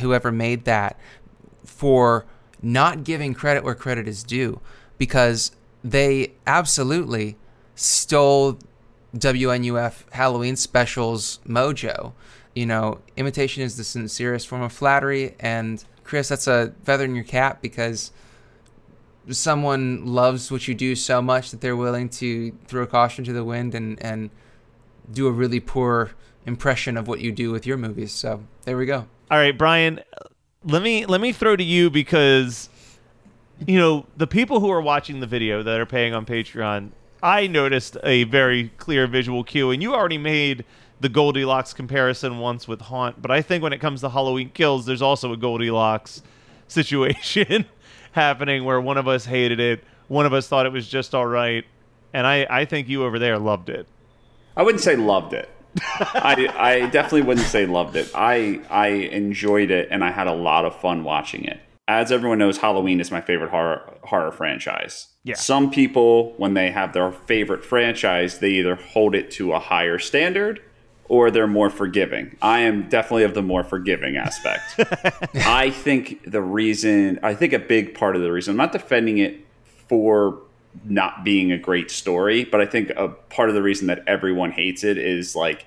whoever 0.00 0.30
made 0.30 0.66
that 0.66 1.00
for 1.64 2.26
not 2.60 3.04
giving 3.04 3.32
credit 3.32 3.64
where 3.64 3.74
credit 3.74 4.06
is 4.06 4.22
due 4.22 4.60
because 4.98 5.52
they 5.82 6.32
absolutely 6.46 7.38
stole 7.74 8.58
WNUF 9.16 10.10
Halloween 10.12 10.56
specials 10.56 11.40
mojo. 11.48 12.12
You 12.54 12.66
know, 12.66 13.00
imitation 13.16 13.62
is 13.62 13.76
the 13.76 13.84
sincerest 13.84 14.46
form 14.48 14.62
of 14.62 14.72
flattery. 14.72 15.34
And 15.40 15.84
Chris, 16.04 16.28
that's 16.28 16.46
a 16.46 16.72
feather 16.84 17.04
in 17.04 17.14
your 17.14 17.24
cap 17.24 17.60
because 17.60 18.12
someone 19.30 20.04
loves 20.06 20.50
what 20.50 20.68
you 20.68 20.74
do 20.74 20.94
so 20.94 21.22
much 21.22 21.50
that 21.50 21.60
they're 21.60 21.76
willing 21.76 22.08
to 22.10 22.52
throw 22.66 22.86
caution 22.86 23.24
to 23.24 23.32
the 23.32 23.42
wind 23.44 23.74
and, 23.74 24.00
and 24.02 24.30
do 25.10 25.26
a 25.26 25.32
really 25.32 25.60
poor 25.60 26.10
impression 26.46 26.96
of 26.96 27.08
what 27.08 27.20
you 27.20 27.32
do 27.32 27.50
with 27.50 27.66
your 27.66 27.76
movies. 27.76 28.12
So 28.12 28.44
there 28.64 28.76
we 28.76 28.84
go. 28.86 29.06
all 29.30 29.38
right 29.38 29.56
brian 29.56 30.00
let 30.64 30.82
me 30.82 31.06
let 31.06 31.20
me 31.20 31.32
throw 31.32 31.56
to 31.56 31.64
you 31.64 31.88
because 31.90 32.68
you 33.66 33.78
know 33.78 34.06
the 34.16 34.26
people 34.26 34.60
who 34.60 34.70
are 34.70 34.80
watching 34.80 35.20
the 35.20 35.26
video 35.26 35.62
that 35.62 35.80
are 35.80 35.86
paying 35.86 36.12
on 36.12 36.26
patreon 36.26 36.90
i 37.22 37.46
noticed 37.46 37.96
a 38.02 38.24
very 38.24 38.68
clear 38.76 39.06
visual 39.06 39.42
cue 39.44 39.70
and 39.70 39.82
you 39.82 39.94
already 39.94 40.18
made 40.18 40.64
the 41.04 41.08
goldilocks 41.10 41.74
comparison 41.74 42.38
once 42.38 42.66
with 42.66 42.80
haunt 42.80 43.20
but 43.20 43.30
i 43.30 43.42
think 43.42 43.62
when 43.62 43.74
it 43.74 43.78
comes 43.78 44.00
to 44.00 44.08
halloween 44.08 44.48
kills 44.48 44.86
there's 44.86 45.02
also 45.02 45.32
a 45.32 45.36
goldilocks 45.36 46.22
situation 46.68 47.66
happening 48.12 48.64
where 48.64 48.80
one 48.80 48.96
of 48.96 49.06
us 49.06 49.26
hated 49.26 49.60
it 49.60 49.84
one 50.08 50.24
of 50.24 50.32
us 50.32 50.48
thought 50.48 50.64
it 50.64 50.72
was 50.72 50.88
just 50.88 51.14
all 51.14 51.26
right 51.26 51.66
and 52.14 52.26
i 52.26 52.46
i 52.48 52.64
think 52.64 52.88
you 52.88 53.04
over 53.04 53.18
there 53.18 53.38
loved 53.38 53.68
it 53.68 53.86
I 54.56 54.62
wouldn't 54.62 54.82
say 54.82 54.96
loved 54.96 55.32
it. 55.32 55.48
I, 55.88 56.48
I 56.56 56.86
definitely 56.86 57.22
wouldn't 57.22 57.46
say 57.46 57.66
loved 57.66 57.96
it. 57.96 58.10
I 58.14 58.60
I 58.70 58.86
enjoyed 58.88 59.70
it 59.70 59.88
and 59.90 60.04
I 60.04 60.10
had 60.10 60.26
a 60.26 60.32
lot 60.32 60.64
of 60.64 60.80
fun 60.80 61.02
watching 61.02 61.44
it. 61.44 61.60
As 61.86 62.10
everyone 62.12 62.38
knows, 62.38 62.58
Halloween 62.58 63.00
is 63.00 63.10
my 63.10 63.20
favorite 63.20 63.50
horror 63.50 63.98
horror 64.04 64.30
franchise. 64.30 65.08
Yeah. 65.24 65.34
Some 65.34 65.70
people, 65.70 66.34
when 66.36 66.54
they 66.54 66.70
have 66.70 66.92
their 66.92 67.10
favorite 67.10 67.64
franchise, 67.64 68.38
they 68.38 68.50
either 68.50 68.76
hold 68.76 69.14
it 69.14 69.30
to 69.32 69.52
a 69.52 69.58
higher 69.58 69.98
standard 69.98 70.62
or 71.08 71.30
they're 71.30 71.46
more 71.46 71.70
forgiving. 71.70 72.36
I 72.40 72.60
am 72.60 72.88
definitely 72.88 73.24
of 73.24 73.34
the 73.34 73.42
more 73.42 73.62
forgiving 73.62 74.16
aspect. 74.16 74.80
I 75.34 75.70
think 75.70 76.30
the 76.30 76.40
reason, 76.40 77.20
I 77.22 77.34
think 77.34 77.52
a 77.52 77.58
big 77.58 77.94
part 77.94 78.16
of 78.16 78.22
the 78.22 78.32
reason, 78.32 78.52
I'm 78.52 78.56
not 78.56 78.72
defending 78.72 79.18
it 79.18 79.44
for 79.88 80.38
not 80.84 81.24
being 81.24 81.52
a 81.52 81.58
great 81.58 81.90
story. 81.90 82.44
But 82.44 82.60
I 82.60 82.66
think 82.66 82.90
a 82.96 83.08
part 83.08 83.48
of 83.48 83.54
the 83.54 83.62
reason 83.62 83.86
that 83.88 84.02
everyone 84.06 84.52
hates 84.52 84.84
it 84.84 84.98
is 84.98 85.36
like 85.36 85.66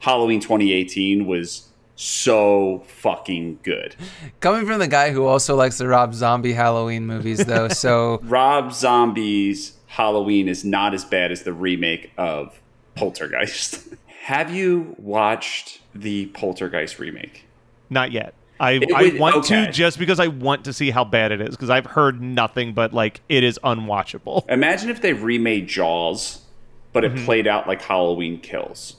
Halloween 0.00 0.40
2018 0.40 1.26
was 1.26 1.68
so 1.96 2.84
fucking 2.86 3.60
good. 3.62 3.94
Coming 4.40 4.66
from 4.66 4.80
the 4.80 4.88
guy 4.88 5.10
who 5.10 5.24
also 5.24 5.56
likes 5.56 5.78
the 5.78 5.88
Rob 5.88 6.14
Zombie 6.14 6.52
Halloween 6.52 7.06
movies, 7.06 7.44
though, 7.44 7.68
so 7.68 8.18
Rob 8.24 8.72
Zombie's 8.72 9.74
Halloween 9.86 10.48
is 10.48 10.64
not 10.64 10.92
as 10.92 11.04
bad 11.04 11.30
as 11.30 11.42
the 11.42 11.52
remake 11.52 12.10
of 12.18 12.60
Poltergeist. 12.96 13.88
Have 14.24 14.54
you 14.54 14.96
watched 14.96 15.82
the 15.94 16.24
Poltergeist 16.28 16.98
remake? 16.98 17.44
Not 17.90 18.10
yet. 18.10 18.32
I, 18.58 18.70
It 18.70 18.90
I 18.90 19.18
want 19.18 19.36
okay. 19.36 19.66
to 19.66 19.70
just 19.70 19.98
because 19.98 20.18
I 20.18 20.28
want 20.28 20.64
to 20.64 20.72
see 20.72 20.90
how 20.90 21.04
bad 21.04 21.30
it 21.30 21.42
is 21.42 21.50
because 21.50 21.68
I've 21.68 21.84
heard 21.84 22.22
nothing 22.22 22.72
but 22.72 22.94
like 22.94 23.20
it 23.28 23.44
is 23.44 23.60
unwatchable. 23.62 24.46
Imagine 24.48 24.88
if 24.88 25.02
they 25.02 25.12
remade 25.12 25.68
Jaws, 25.68 26.40
but 26.94 27.04
it 27.04 27.12
mm-hmm. 27.12 27.26
played 27.26 27.46
out 27.46 27.68
like 27.68 27.82
Halloween 27.82 28.40
Kills. 28.40 28.96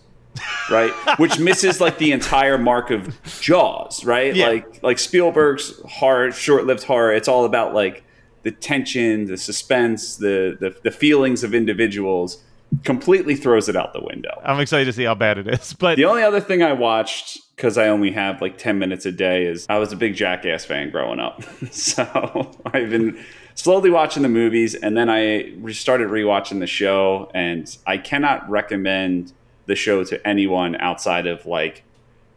Right? 0.69 0.91
Which 1.17 1.39
misses 1.39 1.81
like 1.81 1.97
the 1.97 2.11
entire 2.11 2.59
mark 2.59 2.91
of 2.91 3.19
Jaws, 3.41 4.05
right? 4.05 4.35
Yeah. 4.35 4.49
Like 4.49 4.83
like 4.83 4.99
Spielberg's 4.99 5.81
horror, 5.89 6.31
short-lived 6.33 6.83
horror, 6.83 7.11
it's 7.11 7.27
all 7.27 7.45
about 7.45 7.73
like 7.73 8.03
the 8.43 8.51
tension, 8.51 9.25
the 9.25 9.37
suspense, 9.37 10.17
the 10.17 10.55
the, 10.59 10.77
the 10.83 10.91
feelings 10.91 11.43
of 11.43 11.55
individuals. 11.55 12.43
Completely 12.83 13.35
throws 13.35 13.69
it 13.69 13.75
out 13.75 13.93
the 13.93 14.03
window. 14.03 14.41
I'm 14.43 14.59
excited 14.59 14.85
to 14.85 14.93
see 14.93 15.03
how 15.03 15.15
bad 15.15 15.37
it 15.37 15.47
is. 15.47 15.73
But 15.79 15.95
The 15.95 16.05
only 16.05 16.23
other 16.23 16.41
thing 16.41 16.61
I 16.63 16.73
watched 16.73 17.39
because 17.55 17.77
I 17.77 17.87
only 17.87 18.11
have 18.11 18.41
like 18.41 18.57
10 18.57 18.77
minutes 18.77 19.05
a 19.05 19.11
day 19.11 19.45
is 19.45 19.65
I 19.69 19.77
was 19.77 19.93
a 19.93 19.95
big 19.95 20.15
Jackass 20.15 20.65
fan 20.65 20.89
growing 20.89 21.19
up. 21.19 21.41
so 21.71 22.51
I've 22.65 22.89
been 22.89 23.23
slowly 23.55 23.89
watching 23.89 24.23
the 24.23 24.29
movies 24.29 24.75
and 24.75 24.97
then 24.97 25.09
I 25.09 25.53
started 25.71 26.09
rewatching 26.09 26.59
the 26.59 26.67
show 26.67 27.31
and 27.33 27.75
I 27.87 27.97
cannot 27.97 28.49
recommend 28.49 29.31
the 29.67 29.75
show 29.75 30.03
to 30.03 30.27
anyone 30.27 30.75
outside 30.75 31.27
of 31.27 31.45
like 31.45 31.83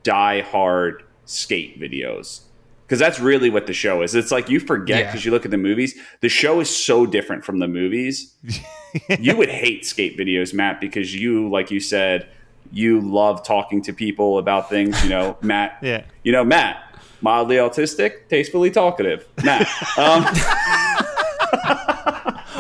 die 0.02 0.40
hard 0.40 1.02
skate 1.24 1.80
videos. 1.80 2.40
Because 2.88 2.98
that's 2.98 3.20
really 3.20 3.50
what 3.50 3.66
the 3.66 3.74
show 3.74 4.00
is. 4.00 4.14
It's 4.14 4.30
like 4.32 4.48
you 4.48 4.58
forget 4.60 4.98
Yeah. 5.00 5.06
because 5.06 5.22
you 5.26 5.30
look 5.30 5.44
at 5.44 5.50
the 5.50 5.58
movies. 5.58 5.94
The 6.22 6.30
show 6.30 6.58
is 6.60 6.74
so 6.74 7.04
different 7.04 7.44
from 7.44 7.58
the 7.58 7.68
movies 7.68 8.32
you 9.20 9.36
would 9.36 9.50
hate 9.50 9.84
skate 9.84 10.16
videos, 10.18 10.54
Matt, 10.54 10.80
because 10.80 11.14
you, 11.14 11.50
like 11.50 11.70
you 11.70 11.80
said, 11.80 12.26
you 12.72 13.00
love 13.02 13.44
talking 13.46 13.82
to 13.82 13.92
people 13.92 14.38
about 14.38 14.70
things. 14.70 15.02
You 15.04 15.10
know, 15.10 15.36
Matt. 15.42 15.76
Yeah. 15.82 16.04
You 16.24 16.32
know, 16.32 16.44
Matt, 16.44 16.82
mildly 17.20 17.56
autistic, 17.56 18.26
tastefully 18.30 18.70
talkative. 18.70 19.28
Matt. 19.44 19.68
Um, 19.98 20.24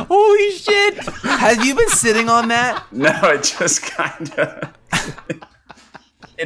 holy 0.08 0.50
shit! 0.52 0.98
Have 1.22 1.64
you 1.64 1.74
been 1.74 1.88
sitting 1.88 2.28
on 2.28 2.48
that? 2.48 2.84
no, 2.92 3.10
it 3.24 3.42
just 3.58 3.82
kind 3.82 4.30
of. 4.38 4.74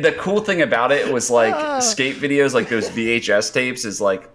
The 0.01 0.13
cool 0.13 0.41
thing 0.41 0.63
about 0.63 0.93
it 0.93 1.13
was 1.13 1.31
like 1.31 1.55
ah. 1.55 1.81
skate 1.81 2.17
videos, 2.17 2.55
like 2.55 2.69
those 2.69 2.89
VHS 2.91 3.53
tapes, 3.53 3.85
is 3.85 4.01
like 4.01 4.29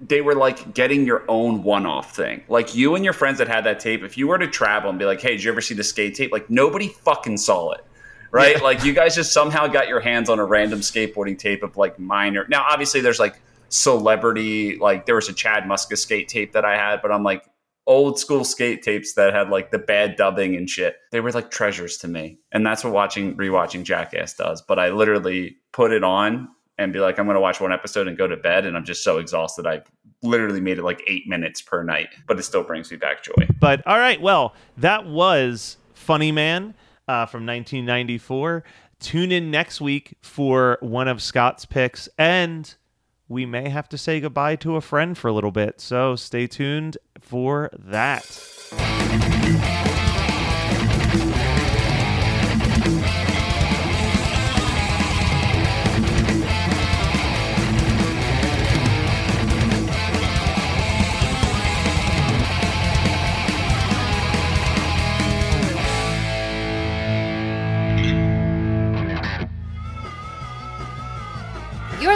they 0.00 0.20
were 0.20 0.34
like 0.34 0.74
getting 0.74 1.06
your 1.06 1.24
own 1.28 1.62
one-off 1.62 2.16
thing. 2.16 2.42
Like 2.48 2.74
you 2.74 2.96
and 2.96 3.04
your 3.04 3.12
friends 3.12 3.38
that 3.38 3.46
had 3.46 3.64
that 3.64 3.78
tape, 3.78 4.02
if 4.02 4.18
you 4.18 4.26
were 4.26 4.38
to 4.38 4.48
travel 4.48 4.90
and 4.90 4.98
be 4.98 5.04
like, 5.04 5.20
"Hey, 5.20 5.32
did 5.32 5.44
you 5.44 5.52
ever 5.52 5.60
see 5.60 5.74
the 5.74 5.84
skate 5.84 6.14
tape?" 6.14 6.32
Like 6.32 6.50
nobody 6.50 6.88
fucking 6.88 7.36
saw 7.36 7.72
it. 7.72 7.84
Right? 8.32 8.62
Like 8.62 8.82
you 8.82 8.94
guys 8.94 9.14
just 9.14 9.32
somehow 9.32 9.66
got 9.66 9.88
your 9.88 10.00
hands 10.00 10.30
on 10.30 10.38
a 10.38 10.44
random 10.44 10.80
skateboarding 10.80 11.38
tape 11.38 11.62
of 11.62 11.76
like 11.76 11.98
minor. 11.98 12.46
Now, 12.48 12.64
obviously 12.68 13.02
there's 13.02 13.20
like 13.20 13.40
celebrity 13.68 14.76
like 14.76 15.06
there 15.06 15.14
was 15.14 15.28
a 15.28 15.32
Chad 15.32 15.64
Muska 15.64 15.96
skate 15.98 16.28
tape 16.28 16.52
that 16.52 16.64
I 16.64 16.76
had, 16.76 17.02
but 17.02 17.12
I'm 17.12 17.22
like 17.22 17.44
old 17.86 18.18
school 18.18 18.44
skate 18.44 18.82
tapes 18.82 19.14
that 19.14 19.34
had 19.34 19.48
like 19.48 19.70
the 19.70 19.78
bad 19.78 20.16
dubbing 20.16 20.56
and 20.56 20.68
shit. 20.68 20.96
They 21.10 21.20
were 21.20 21.32
like 21.32 21.50
treasures 21.50 21.96
to 21.98 22.08
me. 22.08 22.38
And 22.52 22.64
that's 22.64 22.84
what 22.84 22.92
watching 22.92 23.36
rewatching 23.36 23.82
Jackass 23.82 24.34
does. 24.34 24.62
But 24.62 24.78
I 24.78 24.90
literally 24.90 25.56
put 25.72 25.92
it 25.92 26.04
on 26.04 26.48
and 26.78 26.92
be 26.92 27.00
like, 27.00 27.18
I'm 27.18 27.26
gonna 27.26 27.40
watch 27.40 27.60
one 27.60 27.72
episode 27.72 28.08
and 28.08 28.16
go 28.16 28.26
to 28.26 28.36
bed 28.36 28.66
and 28.66 28.76
I'm 28.76 28.84
just 28.84 29.02
so 29.02 29.18
exhausted 29.18 29.66
I 29.66 29.82
literally 30.22 30.60
made 30.60 30.78
it 30.78 30.84
like 30.84 31.02
eight 31.06 31.26
minutes 31.26 31.60
per 31.60 31.82
night. 31.82 32.08
But 32.26 32.38
it 32.38 32.44
still 32.44 32.62
brings 32.62 32.90
me 32.90 32.96
back 32.96 33.22
joy. 33.22 33.48
But 33.58 33.86
all 33.86 33.98
right, 33.98 34.20
well, 34.20 34.54
that 34.76 35.06
was 35.06 35.76
Funny 35.94 36.32
Man 36.32 36.74
uh, 37.08 37.26
from 37.26 37.46
1994. 37.46 38.64
Tune 39.00 39.32
in 39.32 39.50
next 39.50 39.80
week 39.80 40.16
for 40.20 40.78
one 40.80 41.08
of 41.08 41.20
Scott's 41.20 41.64
picks, 41.64 42.08
and 42.18 42.72
we 43.32 43.46
may 43.46 43.70
have 43.70 43.88
to 43.88 43.98
say 43.98 44.20
goodbye 44.20 44.56
to 44.56 44.76
a 44.76 44.80
friend 44.80 45.16
for 45.16 45.28
a 45.28 45.32
little 45.32 45.50
bit. 45.50 45.80
So 45.80 46.16
stay 46.16 46.46
tuned 46.46 46.98
for 47.18 47.70
that. 47.72 48.22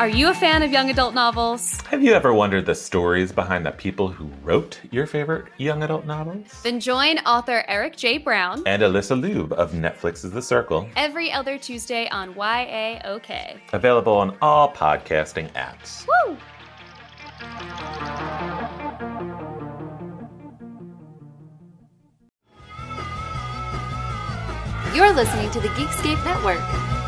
Are 0.00 0.08
you 0.08 0.30
a 0.30 0.34
fan 0.34 0.62
of 0.62 0.72
young 0.72 0.88
adult 0.88 1.12
novels? 1.12 1.78
Have 1.82 2.02
you 2.02 2.14
ever 2.14 2.32
wondered 2.32 2.64
the 2.64 2.74
stories 2.74 3.32
behind 3.32 3.66
the 3.66 3.70
people 3.70 4.08
who 4.08 4.30
wrote 4.42 4.80
your 4.90 5.06
favorite 5.06 5.52
young 5.58 5.82
adult 5.82 6.06
novels? 6.06 6.46
Then 6.62 6.80
join 6.80 7.18
author 7.26 7.64
Eric 7.68 7.98
J. 7.98 8.16
Brown 8.16 8.62
And 8.64 8.80
Alyssa 8.80 9.20
Lube 9.20 9.52
of 9.52 9.72
Netflix's 9.72 10.30
The 10.30 10.40
Circle. 10.40 10.88
every 10.96 11.30
other 11.30 11.58
Tuesday 11.58 12.08
on 12.08 12.32
YAOK. 12.32 13.60
Available 13.74 14.14
on 14.14 14.38
all 14.40 14.72
podcasting 14.72 15.52
apps. 15.52 16.06
Woo! 16.08 16.38
You're 24.94 25.12
listening 25.12 25.50
to 25.50 25.60
the 25.60 25.68
Geekscape 25.68 26.24
Network. 26.24 26.99